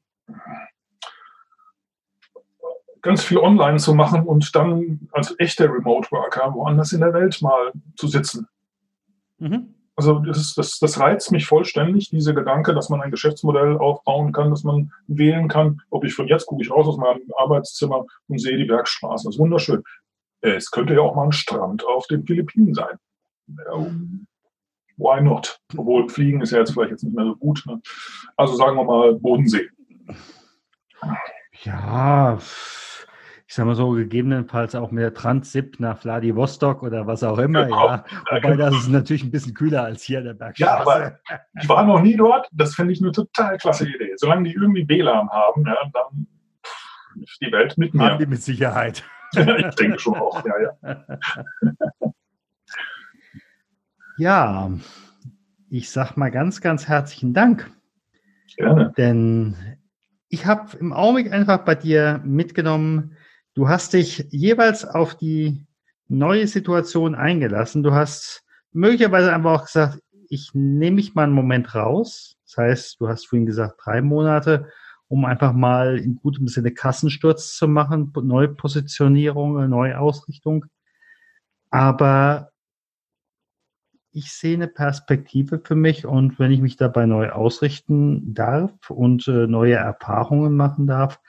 ganz 3.02 3.22
viel 3.22 3.38
online 3.38 3.78
zu 3.78 3.94
machen 3.94 4.22
und 4.22 4.54
dann 4.56 5.08
als 5.12 5.38
echter 5.38 5.66
Remote 5.66 6.10
Worker 6.10 6.54
woanders 6.54 6.92
in 6.92 7.00
der 7.00 7.12
Welt 7.12 7.40
mal 7.42 7.72
zu 7.96 8.08
sitzen. 8.08 8.48
Mhm. 9.38 9.74
Also 9.96 10.18
das, 10.18 10.54
das, 10.54 10.78
das 10.80 10.98
reizt 10.98 11.30
mich 11.30 11.46
vollständig, 11.46 12.10
diese 12.10 12.34
Gedanke, 12.34 12.74
dass 12.74 12.88
man 12.88 13.00
ein 13.00 13.12
Geschäftsmodell 13.12 13.76
aufbauen 13.78 14.32
kann, 14.32 14.50
dass 14.50 14.64
man 14.64 14.92
wählen 15.06 15.48
kann, 15.48 15.82
ob 15.90 16.04
ich 16.04 16.14
von 16.14 16.26
jetzt 16.26 16.46
gucke 16.46 16.62
ich 16.62 16.70
raus 16.70 16.88
aus 16.88 16.96
meinem 16.96 17.22
Arbeitszimmer 17.36 18.04
und 18.28 18.40
sehe 18.40 18.56
die 18.56 18.64
Bergstraße. 18.64 19.28
Das 19.28 19.36
ist 19.36 19.40
wunderschön. 19.40 19.82
Es 20.40 20.70
könnte 20.70 20.94
ja 20.94 21.00
auch 21.00 21.14
mal 21.14 21.26
ein 21.26 21.32
Strand 21.32 21.86
auf 21.86 22.06
den 22.08 22.26
Philippinen 22.26 22.74
sein. 22.74 22.98
Why 24.96 25.20
not? 25.22 25.58
Obwohl 25.76 26.08
Fliegen 26.08 26.40
ist 26.40 26.50
ja 26.50 26.58
jetzt 26.58 26.72
vielleicht 26.72 26.90
jetzt 26.90 27.04
nicht 27.04 27.14
mehr 27.14 27.24
so 27.26 27.36
gut. 27.36 27.62
Ne? 27.66 27.80
Also 28.36 28.54
sagen 28.56 28.76
wir 28.76 28.84
mal 28.84 29.14
Bodensee. 29.14 29.68
Ja, 31.62 32.38
ich 33.46 33.54
sage 33.54 33.66
mal 33.66 33.74
so, 33.74 33.90
gegebenenfalls 33.90 34.74
auch 34.74 34.90
mit 34.90 35.02
der 35.02 35.12
Transsip 35.12 35.78
nach 35.78 35.98
Vladivostok 35.98 36.82
oder 36.82 37.06
was 37.06 37.22
auch 37.22 37.38
immer, 37.38 37.66
genau. 37.66 37.88
ja. 37.88 38.04
Wobei 38.30 38.56
das 38.56 38.74
ist 38.74 38.88
natürlich 38.88 39.22
ein 39.22 39.30
bisschen 39.30 39.52
kühler 39.52 39.84
als 39.84 40.02
hier 40.02 40.20
in 40.20 40.24
der 40.24 40.34
Bergstraße. 40.34 40.70
Ja, 40.70 40.80
aber 40.80 41.18
ich 41.60 41.68
war 41.68 41.84
noch 41.84 42.00
nie 42.00 42.16
dort. 42.16 42.48
Das 42.52 42.74
finde 42.74 42.92
ich 42.94 43.02
eine 43.02 43.12
total 43.12 43.58
klasse 43.58 43.86
Idee. 43.86 44.14
Solange 44.16 44.48
die 44.48 44.54
irgendwie 44.54 44.88
WLAN 44.88 45.28
haben, 45.28 45.66
ja, 45.66 45.76
dann 45.92 46.26
ist 47.22 47.38
die 47.40 47.52
Welt 47.52 47.76
mit 47.76 47.92
mir. 47.92 48.12
Haben 48.12 48.18
die 48.18 48.26
mit 48.26 48.42
Sicherheit. 48.42 49.04
ich 49.32 49.74
denke 49.74 49.98
schon 49.98 50.14
auch, 50.14 50.42
ja, 50.44 50.54
ja. 50.82 51.18
Ja, 54.16 54.70
ich 55.70 55.90
sage 55.90 56.12
mal 56.14 56.30
ganz, 56.30 56.60
ganz 56.60 56.86
herzlichen 56.86 57.34
Dank. 57.34 57.68
Gerne. 58.56 58.92
Denn 58.96 59.56
ich 60.28 60.46
habe 60.46 60.76
im 60.76 60.92
Augenblick 60.92 61.32
einfach 61.32 61.64
bei 61.64 61.74
dir 61.74 62.20
mitgenommen, 62.24 63.16
Du 63.54 63.68
hast 63.68 63.92
dich 63.92 64.26
jeweils 64.30 64.84
auf 64.84 65.16
die 65.16 65.64
neue 66.08 66.48
Situation 66.48 67.14
eingelassen. 67.14 67.84
Du 67.84 67.92
hast 67.92 68.44
möglicherweise 68.72 69.32
einfach 69.32 69.60
auch 69.60 69.64
gesagt, 69.66 70.00
ich 70.28 70.50
nehme 70.54 70.96
mich 70.96 71.14
mal 71.14 71.24
einen 71.24 71.32
Moment 71.32 71.74
raus. 71.74 72.36
Das 72.46 72.56
heißt, 72.56 73.00
du 73.00 73.08
hast 73.08 73.28
vorhin 73.28 73.46
gesagt, 73.46 73.80
drei 73.84 74.02
Monate, 74.02 74.68
um 75.06 75.24
einfach 75.24 75.52
mal 75.52 75.98
in 75.98 76.16
gutem 76.16 76.48
Sinne 76.48 76.72
Kassensturz 76.72 77.54
zu 77.56 77.68
machen, 77.68 78.12
Neupositionierung, 78.14 79.68
Neuausrichtung. 79.68 80.64
Aber 81.70 82.50
ich 84.10 84.32
sehe 84.32 84.54
eine 84.54 84.68
Perspektive 84.68 85.60
für 85.62 85.76
mich 85.76 86.06
und 86.06 86.40
wenn 86.40 86.50
ich 86.50 86.60
mich 86.60 86.76
dabei 86.76 87.06
neu 87.06 87.30
ausrichten 87.30 88.34
darf 88.34 88.90
und 88.90 89.28
äh, 89.28 89.46
neue 89.46 89.74
Erfahrungen 89.74 90.56
machen 90.56 90.86
darf, 90.86 91.20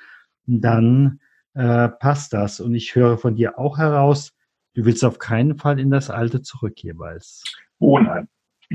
dann 0.45 1.19
äh, 1.55 1.89
passt 1.89 2.33
das. 2.33 2.59
Und 2.59 2.75
ich 2.75 2.95
höre 2.95 3.17
von 3.17 3.35
dir 3.35 3.57
auch 3.57 3.77
heraus, 3.77 4.33
du 4.75 4.85
willst 4.85 5.03
auf 5.03 5.17
keinen 5.19 5.57
Fall 5.57 5.79
in 5.79 5.89
das 5.89 6.09
Alte 6.09 6.41
zurück 6.41 6.81
jeweils. 6.83 7.43
Oh 7.79 7.97
nein, 7.99 8.27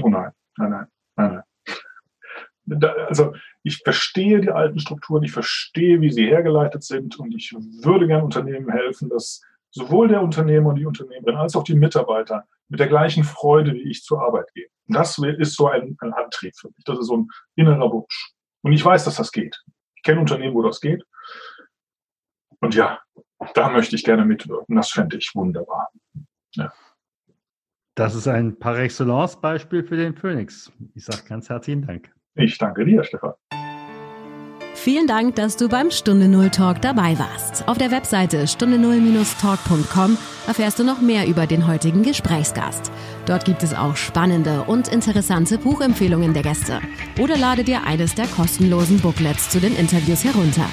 oh 0.02 0.08
nein, 0.08 0.32
nein, 0.56 0.70
nein, 0.70 0.86
nein, 1.16 1.32
nein. 1.34 1.42
Da, 2.80 2.92
also 3.08 3.34
ich 3.62 3.78
verstehe 3.78 4.40
die 4.40 4.50
alten 4.50 4.78
Strukturen, 4.78 5.22
ich 5.22 5.32
verstehe, 5.32 6.00
wie 6.00 6.10
sie 6.10 6.26
hergeleitet 6.26 6.84
sind 6.84 7.18
und 7.18 7.34
ich 7.34 7.52
würde 7.52 8.06
gern 8.06 8.22
Unternehmen 8.22 8.70
helfen, 8.70 9.08
dass 9.08 9.42
sowohl 9.70 10.08
der 10.08 10.22
Unternehmer 10.22 10.70
und 10.70 10.76
die 10.76 10.86
Unternehmerin 10.86 11.36
als 11.36 11.56
auch 11.56 11.64
die 11.64 11.74
Mitarbeiter 11.74 12.46
mit 12.68 12.80
der 12.80 12.88
gleichen 12.88 13.24
Freude 13.24 13.74
wie 13.74 13.90
ich 13.90 14.02
zur 14.04 14.22
Arbeit 14.22 14.52
gehen. 14.54 14.70
Das 14.86 15.18
ist 15.18 15.56
so 15.56 15.68
ein, 15.68 15.96
ein 16.00 16.12
Antrieb 16.12 16.54
für 16.56 16.68
mich. 16.68 16.84
Das 16.84 16.98
ist 16.98 17.06
so 17.06 17.16
ein 17.18 17.28
innerer 17.56 17.92
Wunsch. 17.92 18.32
Und 18.62 18.72
ich 18.72 18.84
weiß, 18.84 19.04
dass 19.04 19.16
das 19.16 19.32
geht. 19.32 19.62
Ich 19.96 20.02
kenne 20.02 20.20
Unternehmen, 20.20 20.54
wo 20.54 20.62
das 20.62 20.80
geht. 20.80 21.04
Und 22.60 22.74
ja, 22.74 23.00
da 23.54 23.68
möchte 23.70 23.96
ich 23.96 24.04
gerne 24.04 24.24
mitwirken. 24.24 24.76
Das 24.76 24.90
fände 24.90 25.16
ich 25.16 25.30
wunderbar. 25.34 25.90
Ja. 26.52 26.72
Das 27.94 28.14
ist 28.14 28.28
ein 28.28 28.58
par 28.58 28.78
excellence 28.78 29.40
Beispiel 29.40 29.82
für 29.82 29.96
den 29.96 30.16
Phoenix. 30.16 30.72
Ich 30.94 31.04
sage 31.04 31.22
ganz 31.28 31.48
herzlichen 31.48 31.86
Dank. 31.86 32.10
Ich 32.34 32.56
danke 32.58 32.84
dir, 32.84 33.02
Stefan. 33.04 33.34
Vielen 34.74 35.06
Dank, 35.06 35.34
dass 35.34 35.58
du 35.58 35.68
beim 35.68 35.90
Stunde 35.90 36.26
Null 36.26 36.48
Talk 36.48 36.80
dabei 36.80 37.18
warst. 37.18 37.68
Auf 37.68 37.76
der 37.76 37.90
Webseite 37.90 38.48
stunde 38.48 38.78
null-talk.com 38.78 40.16
erfährst 40.46 40.78
du 40.78 40.84
noch 40.84 41.02
mehr 41.02 41.26
über 41.26 41.46
den 41.46 41.66
heutigen 41.66 42.02
Gesprächsgast. 42.02 42.90
Dort 43.26 43.44
gibt 43.44 43.62
es 43.62 43.74
auch 43.74 43.96
spannende 43.96 44.62
und 44.62 44.88
interessante 44.88 45.58
Buchempfehlungen 45.58 46.32
der 46.32 46.44
Gäste. 46.44 46.80
Oder 47.18 47.36
lade 47.36 47.62
dir 47.62 47.84
eines 47.84 48.14
der 48.14 48.26
kostenlosen 48.28 49.00
Booklets 49.00 49.50
zu 49.50 49.60
den 49.60 49.76
Interviews 49.76 50.24
herunter. 50.24 50.64